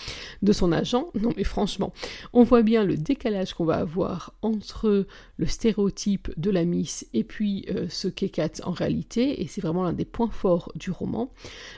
de 0.42 0.54
son 0.54 0.72
agent 0.72 1.10
Non 1.16 1.34
mais 1.36 1.44
franchement, 1.44 1.94
on 2.34 2.44
voit 2.44 2.62
bien 2.62 2.84
le 2.84 2.96
décalage 2.96 3.54
qu'on 3.54 3.66
va 3.66 3.76
avoir 3.76 4.34
entre 4.42 5.06
le 5.38 5.46
stéréotype 5.46 6.32
de 6.38 6.50
la 6.50 6.66
Miss 6.66 7.08
et 7.14 7.24
puis 7.24 7.66
euh, 7.70 7.88
ce 7.90 8.08
qu'est 8.08 8.30
Kat 8.30 8.52
en 8.64 8.72
réalité, 8.72 9.42
et 9.42 9.48
c'est 9.48 9.62
vraiment 9.62 9.84
l'un 9.84 9.94
des 9.94 10.06
points 10.06 10.30
forts 10.30 10.72
du 10.76 10.92
roman. 10.92 11.32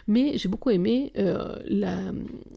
Mais 0.07 0.37
j'ai 0.37 0.49
beaucoup 0.49 0.69
aimé 0.69 1.11
euh, 1.17 1.57
la 1.65 1.97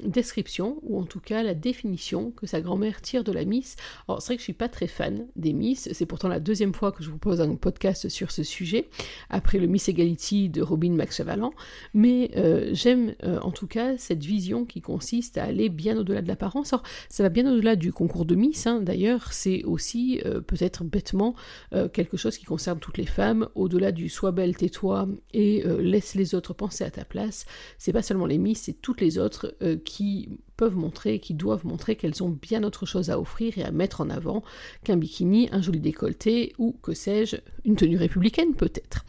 description, 0.03 0.79
ou 0.83 0.99
en 0.99 1.05
tout 1.05 1.21
cas 1.21 1.43
la 1.43 1.55
définition 1.55 2.31
que 2.31 2.47
sa 2.47 2.61
grand-mère 2.61 3.01
tire 3.01 3.25
de 3.25 3.33
la 3.33 3.45
Miss. 3.45 3.77
Alors 4.09 4.23
c'est 4.23 4.29
vrai 4.29 4.37
que 4.37 4.41
je 4.41 4.45
suis 4.45 4.53
pas 4.53 4.69
très 4.69 4.87
fan 4.87 5.27
des 5.37 5.53
Miss, 5.53 5.89
c'est 5.93 6.07
pourtant 6.07 6.29
la 6.29 6.41
deuxième 6.41 6.75
fois 6.75 6.93
que 6.93 7.03
je 7.03 7.11
vous 7.11 7.19
pose 7.19 7.41
un 7.41 7.55
podcast 7.55 8.09
sur 8.09 8.31
ce 8.31 8.43
sujet, 8.43 8.89
après 9.31 9.59
le 9.59 9.67
Miss 9.67 9.89
Equality 9.89 10.49
de 10.49 10.63
Robin 10.63 10.93
McChavalan, 10.93 11.53
mais 11.95 12.31
euh, 12.37 12.71
j'aime 12.73 13.15
euh, 13.25 13.39
en 13.41 13.51
tout 13.51 13.67
cas 13.67 13.97
cette 13.99 14.25
vision 14.25 14.65
qui 14.65 14.81
consiste 14.81 15.39
à 15.39 15.45
aller 15.45 15.69
bien 15.69 15.97
au-delà 15.97 16.23
de 16.23 16.29
l'apparence. 16.29 16.73
Alors 16.73 16.85
ça 17.09 17.23
va 17.23 17.29
bien 17.29 17.51
au-delà 17.51 17.77
du 17.77 17.93
concours 17.93 18.25
de 18.25 18.35
Miss, 18.35 18.67
hein. 18.67 18.81
d'ailleurs 18.81 19.33
c'est 19.33 19.63
aussi 19.65 20.21
peut-être 20.47 20.85
bêtement 20.85 21.35
quelque 21.93 22.17
chose 22.17 22.37
qui 22.39 22.45
concerne 22.45 22.79
toutes 22.79 22.99
les 22.99 23.07
femmes, 23.07 23.49
au-delà 23.55 23.93
du 23.93 24.09
sois 24.09 24.33
belle, 24.33 24.57
tais-toi 24.57 25.09
et 25.33 25.63
laisse 25.79 26.15
les 26.15 26.35
autres 26.35 26.55
penser 26.55 26.85
à 26.85 26.91
place, 27.05 27.45
c'est 27.79 27.93
pas 27.93 28.03
seulement 28.03 28.27
les 28.27 28.39
Miss, 28.39 28.63
c'est 28.63 28.81
toutes 28.81 29.01
les 29.01 29.19
autres 29.19 29.55
euh, 29.63 29.77
qui 29.77 30.29
peuvent 30.57 30.77
montrer, 30.77 31.19
qui 31.19 31.35
doivent 31.35 31.67
montrer 31.67 31.97
qu'elles 31.97 32.23
ont 32.23 32.29
bien 32.29 32.63
autre 32.65 32.87
chose 32.87 33.11
à 33.11 33.21
offrir 33.21 33.59
et 33.59 33.65
à 33.65 33.71
mettre 33.71 34.01
en 34.01 34.11
avant 34.11 34.43
qu'un 34.85 34.97
bikini, 34.97 35.49
un 35.53 35.61
joli 35.61 35.81
décolleté 35.81 36.55
ou, 36.59 36.77
que 36.83 36.95
sais-je, 36.95 37.37
une 37.65 37.77
tenue 37.77 37.97
républicaine 37.97 38.55
peut-être. 38.55 39.05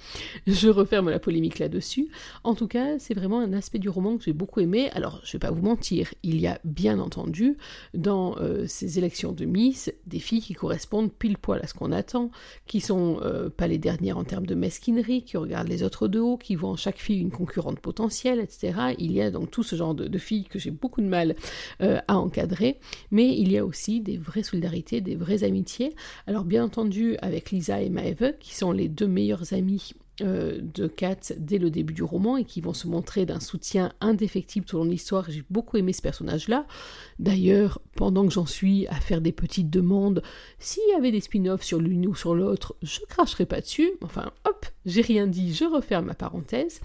Je 0.46 0.70
referme 0.70 1.10
la 1.10 1.20
polémique 1.20 1.60
là-dessus. 1.60 2.10
En 2.44 2.56
tout 2.56 2.68
cas, 2.68 3.00
c'est 3.00 3.14
vraiment 3.14 3.40
un 3.40 3.54
aspect 3.54 3.80
du 3.80 3.90
roman 3.90 4.18
que 4.18 4.24
j'ai 4.24 4.34
beaucoup 4.34 4.60
aimé. 4.60 4.90
Alors, 4.92 5.22
je 5.24 5.34
vais 5.34 5.40
pas 5.40 5.52
vous 5.52 5.62
mentir, 5.62 6.14
il 6.24 6.40
y 6.42 6.48
a 6.48 6.60
bien 6.64 7.00
entendu 7.00 7.58
dans 7.94 8.38
euh, 8.40 8.66
ces 8.68 8.98
élections 8.98 9.32
de 9.32 9.46
Miss 9.46 9.92
des 10.06 10.20
filles 10.20 10.42
qui 10.42 10.54
correspondent 10.54 11.12
pile 11.12 11.38
poil 11.38 11.62
à 11.64 11.68
ce 11.68 11.74
qu'on 11.74 11.92
attend, 11.92 12.32
qui 12.66 12.82
sont 12.82 13.20
euh, 13.22 13.50
pas 13.50 13.68
les 13.68 13.78
dernières 13.78 14.18
en 14.18 14.24
termes 14.24 14.46
de 14.46 14.56
mesquinerie, 14.56 15.24
qui 15.24 15.38
regardent 15.38 15.70
les 15.70 15.84
autres 15.84 16.08
de 16.08 16.20
haut, 16.20 16.38
qui 16.38 16.56
voient 16.56 16.72
en 16.72 16.76
chaque 16.76 17.00
fille 17.00 17.20
une 17.20 17.32
concurrente 17.32 17.80
potentielle, 17.80 18.40
etc. 18.40 18.96
Il 18.98 19.12
y 19.12 19.22
a 19.22 19.32
donc 19.32 19.52
tout 19.52 19.64
ce 19.64 19.76
genre 19.76 19.96
de 19.96 20.18
filles 20.18 20.46
que 20.46 20.60
j'ai 20.60 20.72
beaucoup 20.72 21.02
de 21.02 21.08
mal 21.08 21.37
euh, 21.82 22.00
à 22.08 22.18
encadrer, 22.18 22.80
mais 23.12 23.38
il 23.38 23.52
y 23.52 23.58
a 23.58 23.66
aussi 23.66 24.02
des 24.02 24.18
vraies 24.18 24.44
solidarités, 24.44 25.02
des 25.02 25.16
vraies 25.16 25.44
amitiés. 25.44 25.96
Alors 26.26 26.44
bien 26.44 26.64
entendu 26.64 27.18
avec 27.22 27.52
Lisa 27.52 27.82
et 27.82 27.90
Maeve, 27.90 28.34
qui 28.40 28.56
sont 28.56 28.72
les 28.72 28.88
deux 28.88 29.08
meilleures 29.08 29.54
amies 29.54 29.94
euh, 30.22 30.60
de 30.62 30.88
Kat 30.88 31.34
dès 31.38 31.60
le 31.60 31.70
début 31.70 31.94
du 31.94 32.02
roman 32.02 32.38
et 32.38 32.44
qui 32.44 32.60
vont 32.60 32.74
se 32.74 32.88
montrer 32.88 33.28
d'un 33.28 33.40
soutien 33.40 33.94
indéfectible 34.02 34.66
tout 34.66 34.76
au 34.76 34.80
long 34.80 34.86
de 34.86 34.90
l'histoire. 34.90 35.30
J'ai 35.30 35.44
beaucoup 35.52 35.78
aimé 35.78 35.94
ce 35.94 36.02
personnage-là. 36.02 36.66
D'ailleurs, 37.20 37.80
pendant 37.96 38.26
que 38.26 38.34
j'en 38.34 38.48
suis 38.48 38.88
à 38.88 38.96
faire 38.96 39.22
des 39.22 39.32
petites 39.32 39.70
demandes, 39.70 40.24
s'il 40.58 40.82
y 40.90 40.96
avait 40.96 41.12
des 41.12 41.22
spin-offs 41.22 41.62
sur 41.62 41.80
l'une 41.80 42.08
ou 42.08 42.16
sur 42.16 42.34
l'autre, 42.34 42.76
je 42.82 43.00
cracherai 43.08 43.46
pas 43.46 43.62
dessus. 43.62 43.92
Enfin, 44.02 44.32
hop, 44.46 44.66
j'ai 44.88 45.02
rien 45.02 45.28
dit, 45.28 45.54
je 45.54 45.66
referme 45.66 46.06
ma 46.06 46.16
parenthèse. 46.16 46.82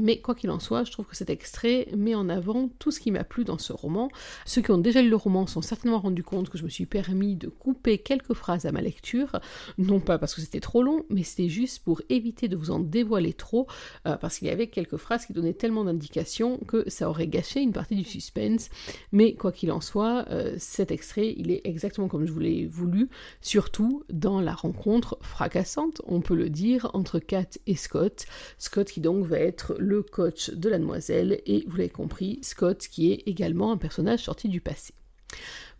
Mais 0.00 0.20
quoi 0.20 0.34
qu'il 0.34 0.50
en 0.50 0.60
soit, 0.60 0.84
je 0.84 0.92
trouve 0.92 1.06
que 1.06 1.16
cet 1.16 1.30
extrait 1.30 1.88
met 1.96 2.14
en 2.14 2.28
avant 2.28 2.70
tout 2.78 2.90
ce 2.90 3.00
qui 3.00 3.10
m'a 3.10 3.24
plu 3.24 3.44
dans 3.44 3.58
ce 3.58 3.72
roman. 3.72 4.08
Ceux 4.46 4.62
qui 4.62 4.70
ont 4.70 4.78
déjà 4.78 5.02
lu 5.02 5.10
le 5.10 5.16
roman 5.16 5.46
sont 5.46 5.62
certainement 5.62 5.98
rendus 5.98 6.22
compte 6.22 6.48
que 6.48 6.56
je 6.56 6.64
me 6.64 6.68
suis 6.68 6.86
permis 6.86 7.36
de 7.36 7.48
couper 7.48 7.98
quelques 7.98 8.34
phrases 8.34 8.66
à 8.66 8.72
ma 8.72 8.80
lecture, 8.80 9.40
non 9.78 10.00
pas 10.00 10.18
parce 10.18 10.34
que 10.34 10.40
c'était 10.40 10.60
trop 10.60 10.82
long, 10.82 11.04
mais 11.10 11.24
c'était 11.24 11.48
juste 11.48 11.82
pour 11.84 12.00
éviter 12.08 12.48
de 12.48 12.56
vous 12.56 12.70
en 12.70 12.78
dévoiler 12.78 13.32
trop, 13.32 13.66
euh, 14.06 14.16
parce 14.16 14.38
qu'il 14.38 14.48
y 14.48 14.50
avait 14.50 14.68
quelques 14.68 14.96
phrases 14.96 15.26
qui 15.26 15.32
donnaient 15.32 15.52
tellement 15.52 15.84
d'indications 15.84 16.58
que 16.58 16.88
ça 16.88 17.10
aurait 17.10 17.26
gâché 17.26 17.60
une 17.60 17.72
partie 17.72 17.96
du 17.96 18.04
suspense. 18.04 18.70
Mais 19.12 19.34
quoi 19.34 19.50
qu'il 19.50 19.72
en 19.72 19.80
soit, 19.80 20.26
euh, 20.30 20.54
cet 20.58 20.92
extrait, 20.92 21.34
il 21.36 21.50
est 21.50 21.62
exactement 21.64 22.08
comme 22.08 22.26
je 22.26 22.32
vous 22.32 22.40
l'ai 22.40 22.66
voulu, 22.66 23.08
surtout 23.40 24.04
dans 24.08 24.40
la 24.40 24.54
rencontre 24.54 25.18
fracassante, 25.20 26.00
on 26.06 26.20
peut 26.20 26.36
le 26.36 26.48
dire, 26.48 26.90
entre 26.94 27.18
Et 27.66 27.76
Scott. 27.76 28.26
Scott 28.58 28.90
qui 28.90 29.00
donc 29.00 29.24
va 29.26 29.38
être 29.38 29.74
le 29.78 30.02
coach 30.02 30.50
de 30.50 30.68
la 30.68 30.78
demoiselle, 30.78 31.40
et 31.46 31.64
vous 31.66 31.76
l'avez 31.76 31.88
compris, 31.88 32.38
Scott 32.42 32.86
qui 32.88 33.12
est 33.12 33.22
également 33.26 33.72
un 33.72 33.76
personnage 33.76 34.24
sorti 34.24 34.48
du 34.48 34.60
passé. 34.60 34.94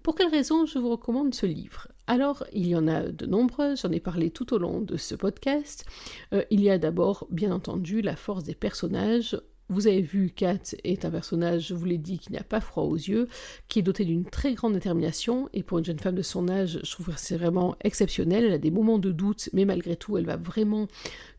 Pour 0.02 0.14
quelles 0.14 0.30
raisons 0.30 0.64
je 0.64 0.78
vous 0.78 0.88
recommande 0.88 1.34
ce 1.34 1.44
livre? 1.44 1.88
Alors, 2.06 2.44
il 2.52 2.66
y 2.66 2.74
en 2.74 2.88
a 2.88 3.02
de 3.02 3.26
nombreuses, 3.26 3.82
j'en 3.82 3.92
ai 3.92 4.00
parlé 4.00 4.30
tout 4.30 4.54
au 4.54 4.58
long 4.58 4.80
de 4.80 4.96
ce 4.96 5.14
podcast. 5.14 5.84
Euh, 6.32 6.42
il 6.50 6.62
y 6.62 6.70
a 6.70 6.78
d'abord, 6.78 7.26
bien 7.30 7.52
entendu, 7.52 8.00
la 8.00 8.16
force 8.16 8.44
des 8.44 8.54
personnages. 8.54 9.38
Vous 9.68 9.86
avez 9.86 10.00
vu, 10.00 10.30
Kat 10.34 10.74
est 10.82 11.04
un 11.04 11.10
personnage, 11.10 11.68
je 11.68 11.74
vous 11.74 11.84
l'ai 11.84 11.98
dit, 11.98 12.18
qui 12.18 12.32
n'a 12.32 12.42
pas 12.42 12.60
froid 12.60 12.82
aux 12.82 12.96
yeux, 12.96 13.28
qui 13.68 13.78
est 13.78 13.82
doté 13.82 14.04
d'une 14.04 14.24
très 14.24 14.54
grande 14.54 14.72
détermination, 14.72 15.48
et 15.52 15.62
pour 15.62 15.78
une 15.78 15.84
jeune 15.84 16.00
femme 16.00 16.16
de 16.16 16.22
son 16.22 16.48
âge, 16.48 16.80
je 16.82 16.90
trouve 16.90 17.06
que 17.06 17.12
c'est 17.16 17.36
vraiment 17.36 17.76
exceptionnel. 17.82 18.44
Elle 18.44 18.54
a 18.54 18.58
des 18.58 18.72
moments 18.72 18.98
de 18.98 19.12
doute, 19.12 19.48
mais 19.52 19.64
malgré 19.64 19.94
tout, 19.94 20.16
elle 20.16 20.26
va 20.26 20.36
vraiment 20.36 20.88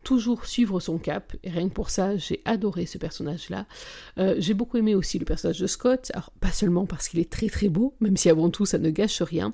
toujours 0.02 0.46
suivre 0.46 0.80
son 0.80 0.98
cap, 0.98 1.34
et 1.42 1.50
rien 1.50 1.68
que 1.68 1.74
pour 1.74 1.90
ça, 1.90 2.16
j'ai 2.16 2.40
adoré 2.44 2.86
ce 2.86 2.98
personnage-là. 2.98 3.66
Euh, 4.18 4.34
j'ai 4.38 4.54
beaucoup 4.54 4.76
aimé 4.76 4.94
aussi 4.94 5.18
le 5.18 5.24
personnage 5.24 5.60
de 5.60 5.66
Scott, 5.66 6.12
pas 6.40 6.52
seulement 6.52 6.86
parce 6.86 7.08
qu'il 7.08 7.20
est 7.20 7.30
très 7.30 7.48
très 7.48 7.68
beau, 7.68 7.94
même 8.00 8.16
si 8.16 8.28
avant 8.28 8.50
tout 8.50 8.66
ça 8.66 8.78
ne 8.78 8.90
gâche 8.90 9.22
rien, 9.22 9.52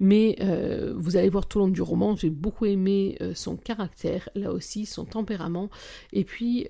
mais 0.00 0.36
euh, 0.40 0.94
vous 0.96 1.16
allez 1.16 1.28
voir 1.28 1.46
tout 1.46 1.58
au 1.58 1.62
long 1.62 1.68
du 1.68 1.82
roman, 1.82 2.16
j'ai 2.16 2.30
beaucoup 2.30 2.66
aimé 2.66 3.16
euh, 3.20 3.32
son 3.34 3.56
caractère, 3.56 4.28
là 4.34 4.52
aussi, 4.52 4.86
son 4.86 5.04
tempérament, 5.04 5.70
et 6.12 6.24
puis 6.24 6.66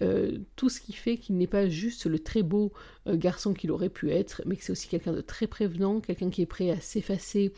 tout 0.57 0.69
ce 0.69 0.81
qui 0.81 0.93
fait 0.93 1.17
qu'il 1.17 1.37
n'est 1.37 1.47
pas 1.47 1.69
juste 1.69 2.07
le 2.07 2.19
très 2.19 2.43
beau 2.43 2.73
garçon 3.07 3.55
qu'il 3.55 3.71
aurait 3.71 3.89
pu 3.89 4.11
être, 4.11 4.43
mais 4.47 4.57
que 4.57 4.65
c'est 4.65 4.73
aussi 4.73 4.89
quelqu'un 4.89 5.13
de 5.13 5.21
très 5.21 5.47
prévenant, 5.47 6.01
quelqu'un 6.01 6.31
qui 6.31 6.43
est 6.43 6.47
prêt 6.47 6.71
à 6.71 6.81
s'effacer 6.81 7.53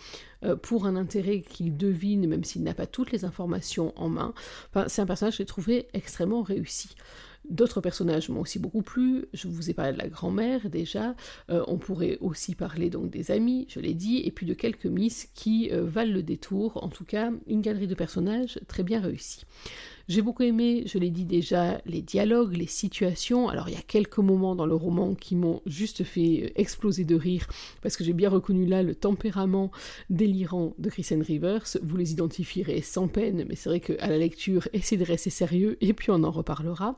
pour 0.54 0.86
un 0.86 0.96
intérêt 0.96 1.40
qu'il 1.40 1.76
devine, 1.76 2.26
même 2.26 2.44
s'il 2.44 2.62
n'a 2.62 2.74
pas 2.74 2.86
toutes 2.86 3.12
les 3.12 3.24
informations 3.24 3.92
en 3.96 4.08
main. 4.08 4.34
c'est 4.86 5.02
un 5.02 5.06
personnage 5.06 5.34
que 5.34 5.38
j'ai 5.38 5.46
trouvé 5.46 5.88
extrêmement 5.92 6.42
réussi. 6.42 6.90
D'autres 7.48 7.80
personnages 7.80 8.28
m'ont 8.28 8.40
aussi 8.40 8.58
beaucoup 8.58 8.82
plu. 8.82 9.26
Je 9.32 9.46
vous 9.46 9.70
ai 9.70 9.74
parlé 9.74 9.92
de 9.92 9.98
la 9.98 10.08
grand-mère 10.08 10.68
déjà. 10.68 11.14
Euh, 11.50 11.62
on 11.68 11.78
pourrait 11.78 12.18
aussi 12.20 12.54
parler 12.54 12.90
donc 12.90 13.10
des 13.10 13.30
amis, 13.30 13.66
je 13.68 13.78
l'ai 13.78 13.94
dit, 13.94 14.22
et 14.24 14.32
puis 14.32 14.46
de 14.46 14.54
quelques 14.54 14.86
miss 14.86 15.28
qui 15.34 15.70
euh, 15.70 15.84
valent 15.84 16.12
le 16.12 16.22
détour. 16.22 16.82
En 16.82 16.88
tout 16.88 17.04
cas, 17.04 17.30
une 17.46 17.60
galerie 17.60 17.86
de 17.86 17.94
personnages 17.94 18.58
très 18.66 18.82
bien 18.82 19.00
réussie. 19.00 19.44
J'ai 20.08 20.22
beaucoup 20.22 20.44
aimé, 20.44 20.84
je 20.86 20.98
l'ai 20.98 21.10
dit 21.10 21.24
déjà, 21.24 21.80
les 21.84 22.00
dialogues, 22.00 22.56
les 22.56 22.68
situations. 22.68 23.48
Alors 23.48 23.68
il 23.68 23.74
y 23.74 23.78
a 23.78 23.82
quelques 23.82 24.18
moments 24.18 24.54
dans 24.54 24.64
le 24.64 24.76
roman 24.76 25.16
qui 25.16 25.34
m'ont 25.34 25.62
juste 25.66 26.04
fait 26.04 26.44
euh, 26.44 26.50
exploser 26.54 27.02
de 27.02 27.16
rire, 27.16 27.48
parce 27.82 27.96
que 27.96 28.04
j'ai 28.04 28.12
bien 28.12 28.30
reconnu 28.30 28.66
là 28.66 28.84
le 28.84 28.94
tempérament 28.94 29.72
délirant 30.08 30.74
de 30.78 30.90
Kristen 30.90 31.22
Rivers. 31.22 31.64
Vous 31.82 31.96
les 31.96 32.12
identifierez 32.12 32.82
sans 32.82 33.08
peine, 33.08 33.46
mais 33.48 33.56
c'est 33.56 33.68
vrai 33.68 33.80
qu'à 33.80 34.06
la 34.06 34.16
lecture, 34.16 34.68
essayez 34.72 34.96
de 34.96 35.04
rester 35.04 35.30
sérieux, 35.30 35.76
et 35.80 35.92
puis 35.92 36.12
on 36.12 36.22
en 36.22 36.30
reparlera. 36.30 36.96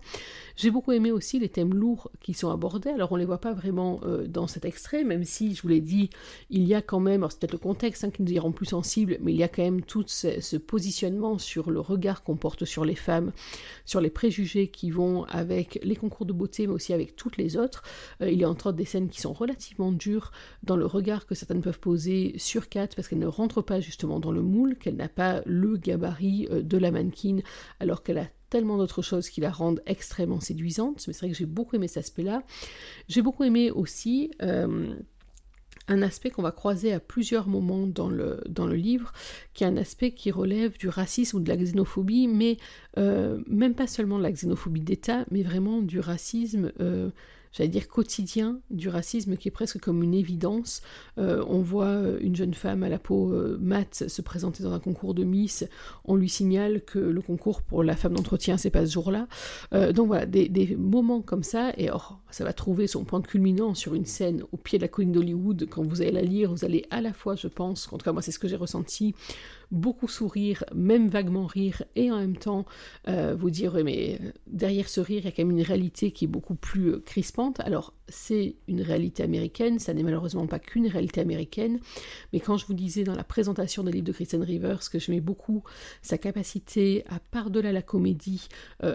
J'ai 0.57 0.71
beaucoup 0.71 0.93
aimé 0.93 1.11
aussi 1.11 1.39
les 1.39 1.49
thèmes 1.49 1.73
lourds 1.73 2.11
qui 2.21 2.35
sont 2.35 2.51
abordés. 2.51 2.91
Alors 2.91 3.13
on 3.13 3.17
les 3.17 3.25
voit 3.25 3.41
pas 3.41 3.55
vraiment 3.55 4.01
euh, 4.05 4.27
dans 4.27 4.49
cet 4.49 4.67
extrait, 4.67 5.03
même 5.03 5.25
si 5.25 5.55
je 5.55 5.63
vous 5.63 5.69
l'ai 5.69 5.81
dit, 5.81 6.11
il 6.51 6.65
y 6.65 6.75
a 6.75 6.83
quand 6.83 7.01
même, 7.01 7.23
alors 7.23 7.33
c'est 7.33 7.41
peut-être 7.41 7.53
le 7.53 7.59
contexte 7.59 8.05
hein, 8.05 8.11
qui 8.11 8.23
nous 8.23 8.33
y 8.33 8.39
rend 8.39 8.53
plus 8.53 8.67
sensibles, 8.67 9.17
mais 9.23 9.33
il 9.33 9.39
y 9.39 9.45
a 9.45 9.49
quand 9.49 9.63
même 9.63 9.81
tout 9.81 10.05
ce, 10.07 10.59
positionnement 10.59 11.39
sur 11.39 11.71
le 11.71 11.81
regard 11.81 12.23
qu'on 12.23 12.37
porte 12.37 12.67
sur 12.67 12.85
les 12.85 12.98
femmes, 12.99 13.33
sur 13.85 14.01
les 14.01 14.11
préjugés 14.11 14.69
qui 14.69 14.91
vont 14.91 15.25
avec 15.25 15.79
les 15.83 15.97
concours 15.97 16.27
de 16.27 16.33
beauté, 16.33 16.67
mais 16.67 16.75
aussi 16.75 16.93
avec 16.93 17.17
toutes 17.17 17.37
les 17.37 17.57
autres. 17.57 17.83
Euh, 18.23 18.31
il 18.31 18.39
y 18.39 18.45
a 18.45 18.51
entre 18.51 18.69
autres 18.69 18.77
des 18.77 18.85
scènes 18.85 19.09
qui 19.09 19.21
sont 19.21 19.33
relativement 19.33 19.93
dures 19.93 20.33
dans 20.63 20.77
le 20.77 20.87
regard 20.87 21.27
que 21.27 21.35
certaines 21.35 21.63
peuvent 21.63 21.81
poser 21.81 22.35
sur 22.37 22.69
Kat 22.69 22.89
parce 22.95 23.09
qu'elle 23.09 23.19
ne 23.19 23.27
rentre 23.27 23.63
pas 23.63 23.81
justement 23.81 24.21
dans 24.21 24.33
le 24.33 24.43
moule, 24.43 24.77
qu'elle 24.77 24.97
n'a 24.97 25.09
pas 25.09 25.43
le 25.47 25.77
gabarit 25.77 26.49
euh, 26.51 26.63
de 26.63 26.77
la 26.77 26.91
mannequin 26.91 27.39
alors 27.81 28.03
qu'elle 28.03 28.19
a 28.19 28.27
tellement 28.51 28.79
d'autres 28.79 29.03
choses 29.03 29.29
qui 29.29 29.41
la 29.41 29.51
rendent 29.51 29.83
extrêmement 29.87 30.41
séduisante, 30.41 31.05
mais 31.07 31.13
c'est 31.13 31.21
vrai 31.21 31.31
que 31.31 31.37
j'ai 31.37 31.47
beaucoup 31.47 31.77
aimé 31.77 31.89
cet 31.89 31.99
aspect-là. 31.99 32.43
J'ai 33.09 33.23
beaucoup 33.23 33.45
aimé 33.45 33.71
aussi 33.71 34.31
euh, 34.43 34.95
un 35.89 36.03
aspect 36.03 36.31
qu'on 36.31 36.43
va 36.43 36.53
croiser 36.53 36.93
à 36.93 37.01
plusieurs 37.01 37.49
moments 37.49 37.87
dans 37.87 38.09
le, 38.09 38.75
livre, 38.75 39.13
qui 39.55 39.65
est 39.65 39.67
un 39.67 39.77
aspect 39.77 40.13
qui 40.13 40.31
relève 40.31 40.79
du 40.79 40.89
racisme 40.89 41.39
ou 41.39 41.41
de 41.41 41.49
la 41.49 41.57
xénophobie, 41.57 42.29
mais 42.29 42.59
euh, 42.99 43.41
même 43.47 43.75
pas 43.75 43.87
seulement 43.87 44.19
de 44.19 44.23
la 44.23 44.33
xénophobie 44.33 44.81
d'État, 44.81 45.25
mais 45.31 45.43
vraiment 45.43 45.83
du 45.83 46.01
racisme 46.01 46.73
euh, 46.81 47.11
j'allais 47.59 47.69
dire 47.69 47.89
quotidien 47.89 48.61
du 48.71 48.89
racisme 48.89 49.37
qui 49.37 49.49
est 49.49 49.51
presque 49.51 49.81
comme 49.81 50.03
une 50.05 50.15
évidence. 50.15 50.81
Euh, 51.19 51.45
on 51.49 51.61
voit 51.61 51.87
euh, 51.87 52.19
une 52.21 52.37
jeune 52.37 52.55
femme 52.55 52.85
à 52.85 52.89
la 52.89 53.01
peau 53.01 53.33
euh, 53.33 53.59
mate 53.61 54.05
se 54.07 54.23
présenter 54.23 54.63
dans 54.63 54.73
un 54.73 54.79
concours 54.79 55.13
de 55.13 55.25
Miss, 55.25 55.65
on 56.05 56.15
lui 56.15 56.29
signale 56.29 56.83
que 56.85 57.01
le 57.01 57.21
concours 57.21 57.63
pour 57.63 57.83
la 57.83 57.97
femme 57.97 58.15
d'entretien 58.15 58.57
c'est 58.57 58.71
pas 58.71 58.87
ce 58.87 58.93
jour-là. 58.93 59.27
donc 59.93 60.07
voilà, 60.07 60.27
des, 60.27 60.77
moments 60.79 61.21
comme 61.21 61.43
ça, 61.43 61.73
et 61.77 61.91
or 61.91 62.21
ça 62.31 62.45
va 62.45 62.53
trouver 62.53 62.87
son 62.87 63.05
point 63.05 63.21
culminant 63.21 63.75
sur 63.75 63.95
une 63.95 64.05
scène 64.05 64.45
au 64.53 64.57
pied 64.57 64.79
de 64.79 64.85
la 64.85 64.89
colline 64.89 65.13
d'Hollywood. 65.13 65.67
Quand 65.69 65.83
vous 65.83 66.03
allez 66.03 66.13
la 66.13 66.23
lire, 66.23 66.51
vous 66.53 66.65
allez 66.65 66.85
à 66.91 67.01
la 67.01 67.13
fois, 67.13 67.35
je 67.35 67.49
pense, 67.49 67.93
en 67.93 67.99
tout 67.99 68.05
cas 68.05 68.13
moi 68.13 68.23
c'est 68.23 68.33
ce 68.33 68.39
que 68.39 68.49
j'ai 68.49 68.57
ressenti, 68.57 69.15
beaucoup 69.71 70.09
sourire, 70.09 70.65
même 70.75 71.09
vaguement 71.09 71.47
rire, 71.47 71.83
et 71.97 72.11
en 72.11 72.19
même 72.19 72.37
temps 72.37 72.65
euh, 73.09 73.35
vous 73.39 73.51
dire, 73.51 73.75
mais 73.85 74.19
euh, 74.21 74.33
derrière 74.47 74.89
ce 74.89 75.01
rire, 75.01 75.21
il 75.21 75.25
y 75.25 75.29
a 75.29 75.31
quand 75.33 75.45
même 75.45 75.57
une 75.57 75.65
réalité 75.65 76.11
qui 76.11 76.25
est 76.25 76.29
beaucoup 76.29 76.55
plus 76.55 76.93
euh, 76.93 77.03
crispante. 77.05 77.61
Alors, 77.61 77.93
c'est 78.09 78.57
une 78.67 78.81
réalité 78.81 79.23
américaine, 79.23 79.79
ça 79.79 79.93
n'est 79.93 80.03
malheureusement 80.03 80.47
pas 80.47 80.59
qu'une 80.59 80.87
réalité 80.87 81.21
américaine, 81.21 81.81
mais 82.33 82.41
quand 82.41 82.57
je 82.57 82.67
vous 82.67 82.75
disais 82.75 83.05
dans 83.05 83.15
la 83.15 83.25
présentation 83.25 83.83
des 83.83 83.93
livres 83.93 84.07
de 84.07 84.13
Kristen 84.13 84.43
Rivers 84.43 84.89
que 84.91 84.99
j'aimais 84.99 85.21
beaucoup 85.21 85.63
sa 86.01 86.17
capacité 86.17 87.05
à, 87.09 87.21
par-delà 87.21 87.73
la 87.73 87.83
comédie, 87.83 88.49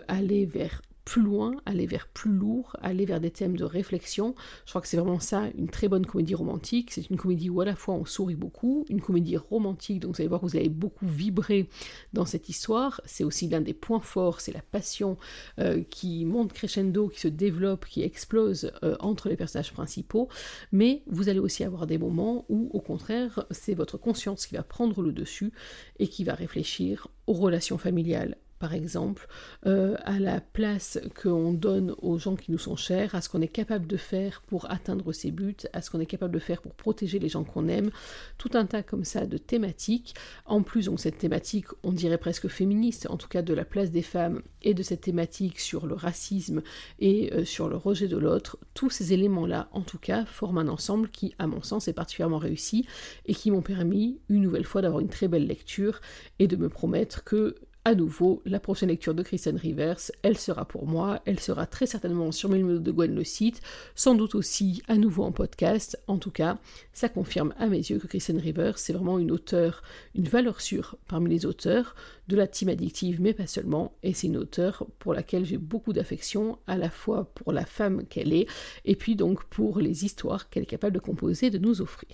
aller 0.07 0.45
vers 0.45 0.81
plus 1.05 1.21
loin, 1.21 1.55
aller 1.65 1.85
vers 1.85 2.07
plus 2.07 2.31
lourd, 2.31 2.75
aller 2.81 3.05
vers 3.05 3.19
des 3.19 3.31
thèmes 3.31 3.57
de 3.57 3.63
réflexion. 3.63 4.35
Je 4.65 4.71
crois 4.71 4.81
que 4.81 4.87
c'est 4.87 4.97
vraiment 4.97 5.19
ça, 5.19 5.43
une 5.57 5.69
très 5.69 5.87
bonne 5.87 6.05
comédie 6.05 6.35
romantique. 6.35 6.91
C'est 6.91 7.09
une 7.09 7.17
comédie 7.17 7.49
où 7.49 7.61
à 7.61 7.65
la 7.65 7.75
fois 7.75 7.95
on 7.95 8.05
sourit 8.05 8.35
beaucoup, 8.35 8.85
une 8.89 9.01
comédie 9.01 9.37
romantique, 9.37 9.99
donc 9.99 10.15
vous 10.15 10.21
allez 10.21 10.29
voir 10.29 10.41
que 10.41 10.45
vous 10.45 10.55
allez 10.55 10.69
beaucoup 10.69 11.07
vibrer 11.07 11.69
dans 12.13 12.25
cette 12.25 12.49
histoire. 12.49 13.01
C'est 13.05 13.23
aussi 13.23 13.47
l'un 13.49 13.61
des 13.61 13.73
points 13.73 13.99
forts, 13.99 14.41
c'est 14.41 14.53
la 14.53 14.61
passion 14.61 15.17
euh, 15.59 15.83
qui 15.89 16.25
monte 16.25 16.53
crescendo, 16.53 17.09
qui 17.09 17.19
se 17.19 17.27
développe, 17.27 17.85
qui 17.85 18.01
explose 18.03 18.71
euh, 18.83 18.95
entre 18.99 19.29
les 19.29 19.35
personnages 19.35 19.73
principaux. 19.73 20.29
Mais 20.71 21.03
vous 21.07 21.29
allez 21.29 21.39
aussi 21.39 21.63
avoir 21.63 21.87
des 21.87 21.97
moments 21.97 22.45
où, 22.49 22.69
au 22.73 22.79
contraire, 22.79 23.45
c'est 23.51 23.73
votre 23.73 23.97
conscience 23.97 24.45
qui 24.45 24.55
va 24.55 24.63
prendre 24.63 25.01
le 25.01 25.11
dessus 25.11 25.51
et 25.99 26.07
qui 26.07 26.23
va 26.23 26.33
réfléchir 26.33 27.07
aux 27.27 27.33
relations 27.33 27.77
familiales, 27.77 28.37
par 28.63 28.73
exemple, 28.73 29.27
euh, 29.65 29.97
à 30.05 30.19
la 30.19 30.39
place 30.39 30.97
qu'on 31.21 31.51
donne 31.51 31.93
aux 32.01 32.17
gens 32.17 32.37
qui 32.37 32.49
nous 32.49 32.57
sont 32.57 32.77
chers, 32.77 33.13
à 33.13 33.19
ce 33.19 33.27
qu'on 33.27 33.41
est 33.41 33.49
capable 33.49 33.87
de 33.87 33.97
faire 33.97 34.41
pour 34.47 34.71
atteindre 34.71 35.11
ses 35.11 35.31
buts, 35.31 35.57
à 35.73 35.81
ce 35.81 35.91
qu'on 35.91 35.99
est 35.99 36.05
capable 36.05 36.33
de 36.33 36.39
faire 36.39 36.61
pour 36.61 36.73
protéger 36.73 37.19
les 37.19 37.27
gens 37.27 37.43
qu'on 37.43 37.67
aime, 37.67 37.91
tout 38.37 38.51
un 38.53 38.65
tas 38.65 38.81
comme 38.81 39.03
ça 39.03 39.25
de 39.25 39.37
thématiques. 39.37 40.15
En 40.45 40.61
plus, 40.61 40.85
donc 40.85 41.01
cette 41.01 41.17
thématique, 41.17 41.65
on 41.83 41.91
dirait 41.91 42.17
presque 42.17 42.47
féministe, 42.47 43.05
en 43.09 43.17
tout 43.17 43.27
cas 43.27 43.41
de 43.41 43.53
la 43.53 43.65
place 43.65 43.91
des 43.91 44.01
femmes 44.01 44.41
et 44.61 44.73
de 44.73 44.81
cette 44.81 45.01
thématique 45.01 45.59
sur 45.59 45.85
le 45.85 45.95
racisme 45.95 46.61
et 46.99 47.33
euh, 47.33 47.43
sur 47.43 47.67
le 47.67 47.75
rejet 47.75 48.07
de 48.07 48.15
l'autre, 48.15 48.57
tous 48.75 48.89
ces 48.89 49.11
éléments-là, 49.11 49.67
en 49.73 49.81
tout 49.81 49.99
cas, 49.99 50.23
forment 50.23 50.59
un 50.59 50.67
ensemble 50.69 51.09
qui, 51.09 51.35
à 51.37 51.47
mon 51.47 51.61
sens, 51.63 51.89
est 51.89 51.93
particulièrement 51.93 52.37
réussi 52.37 52.87
et 53.25 53.35
qui 53.35 53.51
m'ont 53.51 53.61
permis, 53.61 54.21
une 54.29 54.41
nouvelle 54.41 54.63
fois, 54.63 54.81
d'avoir 54.81 55.01
une 55.01 55.09
très 55.09 55.27
belle 55.27 55.47
lecture 55.47 55.99
et 56.39 56.47
de 56.47 56.55
me 56.55 56.69
promettre 56.69 57.25
que 57.25 57.55
à 57.85 57.95
nouveau, 57.95 58.41
la 58.45 58.61
prochaine 58.61 58.87
lecture 58.87 59.13
de 59.13 59.23
Kristen 59.23 59.57
Rivers, 59.57 59.99
elle 60.21 60.37
sera 60.37 60.63
pour 60.63 60.87
moi, 60.87 61.21
elle 61.25 61.39
sera 61.39 61.65
très 61.65 61.85
certainement 61.85 62.31
sur 62.31 62.47
Mélimode 62.47 62.81
de 62.81 62.91
Gwen 62.91 63.13
le 63.13 63.25
site, 63.25 63.61
sans 63.93 64.15
doute 64.15 64.35
aussi 64.35 64.81
à 64.87 64.95
nouveau 64.95 65.23
en 65.23 65.33
podcast. 65.33 66.01
En 66.07 66.17
tout 66.17 66.31
cas, 66.31 66.59
ça 66.93 67.09
confirme 67.09 67.53
à 67.59 67.67
mes 67.67 67.77
yeux 67.77 67.99
que 67.99 68.07
Kristen 68.07 68.37
Rivers, 68.37 68.77
c'est 68.77 68.93
vraiment 68.93 69.19
une 69.19 69.31
auteure, 69.31 69.83
une 70.15 70.29
valeur 70.29 70.61
sûre 70.61 70.95
parmi 71.09 71.29
les 71.29 71.45
auteurs 71.45 71.95
de 72.29 72.37
la 72.37 72.47
team 72.47 72.69
addictive, 72.69 73.19
mais 73.19 73.33
pas 73.33 73.47
seulement. 73.47 73.93
Et 74.01 74.13
c'est 74.13 74.27
une 74.27 74.37
auteure 74.37 74.87
pour 74.99 75.13
laquelle 75.13 75.43
j'ai 75.43 75.57
beaucoup 75.57 75.91
d'affection, 75.91 76.59
à 76.67 76.77
la 76.77 76.89
fois 76.89 77.25
pour 77.35 77.51
la 77.51 77.65
femme 77.65 78.05
qu'elle 78.05 78.31
est, 78.31 78.47
et 78.85 78.95
puis 78.95 79.17
donc 79.17 79.43
pour 79.45 79.79
les 79.79 80.05
histoires 80.05 80.49
qu'elle 80.49 80.63
est 80.63 80.67
capable 80.67 80.95
de 80.95 81.01
composer, 81.01 81.49
de 81.49 81.57
nous 81.57 81.81
offrir. 81.81 82.09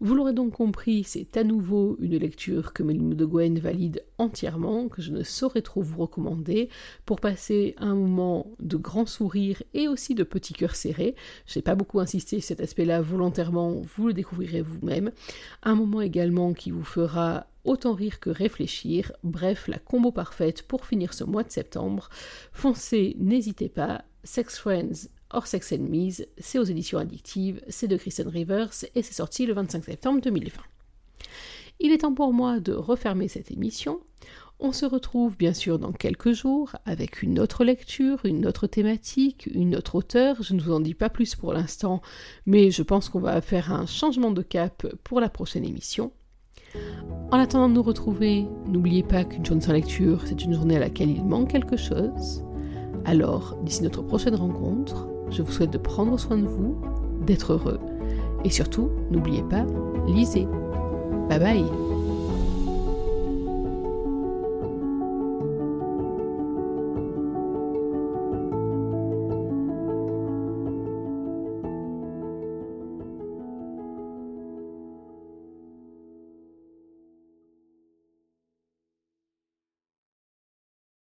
Vous 0.00 0.14
l'aurez 0.14 0.32
donc 0.32 0.52
compris, 0.52 1.02
c'est 1.02 1.36
à 1.36 1.42
nouveau 1.42 1.96
une 2.00 2.18
lecture 2.18 2.72
que 2.72 2.84
Mélimou 2.84 3.14
de 3.14 3.24
Gwen 3.24 3.58
valide 3.58 4.04
entièrement, 4.18 4.88
que 4.88 5.02
je 5.02 5.10
ne 5.10 5.24
saurais 5.24 5.62
trop 5.62 5.82
vous 5.82 6.00
recommander, 6.00 6.68
pour 7.04 7.18
passer 7.18 7.74
un 7.78 7.96
moment 7.96 8.52
de 8.60 8.76
grand 8.76 9.06
sourire 9.06 9.60
et 9.74 9.88
aussi 9.88 10.14
de 10.14 10.22
petit 10.22 10.52
cœur 10.52 10.76
serré. 10.76 11.16
Je 11.46 11.58
n'ai 11.58 11.62
pas 11.62 11.74
beaucoup 11.74 11.98
insisté 11.98 12.38
sur 12.38 12.46
cet 12.46 12.60
aspect-là 12.60 13.00
volontairement, 13.00 13.82
vous 13.96 14.06
le 14.06 14.12
découvrirez 14.12 14.62
vous-même. 14.62 15.10
Un 15.64 15.74
moment 15.74 16.00
également 16.00 16.52
qui 16.52 16.70
vous 16.70 16.84
fera 16.84 17.48
autant 17.64 17.94
rire 17.94 18.20
que 18.20 18.30
réfléchir. 18.30 19.12
Bref, 19.24 19.66
la 19.66 19.78
combo 19.78 20.12
parfaite 20.12 20.62
pour 20.62 20.86
finir 20.86 21.12
ce 21.12 21.24
mois 21.24 21.42
de 21.42 21.50
septembre. 21.50 22.08
Foncez, 22.52 23.16
n'hésitez 23.18 23.68
pas. 23.68 24.04
Sex 24.22 24.58
Friends 24.58 25.08
Hors 25.30 25.46
Sex 25.46 25.72
Enemies, 25.72 26.22
c'est 26.38 26.58
aux 26.58 26.64
éditions 26.64 26.98
addictives, 26.98 27.60
c'est 27.68 27.86
de 27.86 27.98
Kristen 27.98 28.28
Rivers 28.28 28.70
et 28.94 29.02
c'est 29.02 29.12
sorti 29.12 29.44
le 29.44 29.52
25 29.52 29.84
septembre 29.84 30.20
2020. 30.22 30.62
Il 31.80 31.92
est 31.92 31.98
temps 31.98 32.14
pour 32.14 32.32
moi 32.32 32.60
de 32.60 32.72
refermer 32.72 33.28
cette 33.28 33.50
émission. 33.50 34.00
On 34.58 34.72
se 34.72 34.86
retrouve 34.86 35.36
bien 35.36 35.52
sûr 35.52 35.78
dans 35.78 35.92
quelques 35.92 36.32
jours 36.32 36.74
avec 36.86 37.22
une 37.22 37.38
autre 37.38 37.62
lecture, 37.62 38.24
une 38.24 38.46
autre 38.46 38.66
thématique, 38.66 39.48
une 39.54 39.76
autre 39.76 39.96
auteur. 39.96 40.42
Je 40.42 40.54
ne 40.54 40.62
vous 40.62 40.72
en 40.72 40.80
dis 40.80 40.94
pas 40.94 41.10
plus 41.10 41.36
pour 41.36 41.52
l'instant, 41.52 42.00
mais 42.46 42.70
je 42.70 42.82
pense 42.82 43.10
qu'on 43.10 43.20
va 43.20 43.40
faire 43.42 43.72
un 43.72 43.84
changement 43.84 44.30
de 44.30 44.42
cap 44.42 44.86
pour 45.04 45.20
la 45.20 45.28
prochaine 45.28 45.64
émission. 45.64 46.10
En 47.30 47.38
attendant 47.38 47.68
de 47.68 47.74
nous 47.74 47.82
retrouver, 47.82 48.46
n'oubliez 48.66 49.02
pas 49.02 49.24
qu'une 49.24 49.44
journée 49.44 49.62
sans 49.62 49.72
lecture, 49.72 50.22
c'est 50.26 50.42
une 50.42 50.54
journée 50.54 50.76
à 50.76 50.80
laquelle 50.80 51.10
il 51.10 51.24
manque 51.24 51.50
quelque 51.50 51.76
chose. 51.76 52.42
Alors, 53.04 53.56
d'ici 53.62 53.82
notre 53.82 54.02
prochaine 54.02 54.34
rencontre, 54.34 55.08
je 55.30 55.42
vous 55.42 55.52
souhaite 55.52 55.70
de 55.70 55.78
prendre 55.78 56.18
soin 56.18 56.36
de 56.36 56.46
vous, 56.46 56.76
d'être 57.26 57.52
heureux 57.52 57.78
et 58.44 58.50
surtout, 58.50 58.90
n'oubliez 59.10 59.42
pas, 59.42 59.64
lisez. 60.06 60.46
Bye 61.28 61.38
bye 61.38 61.87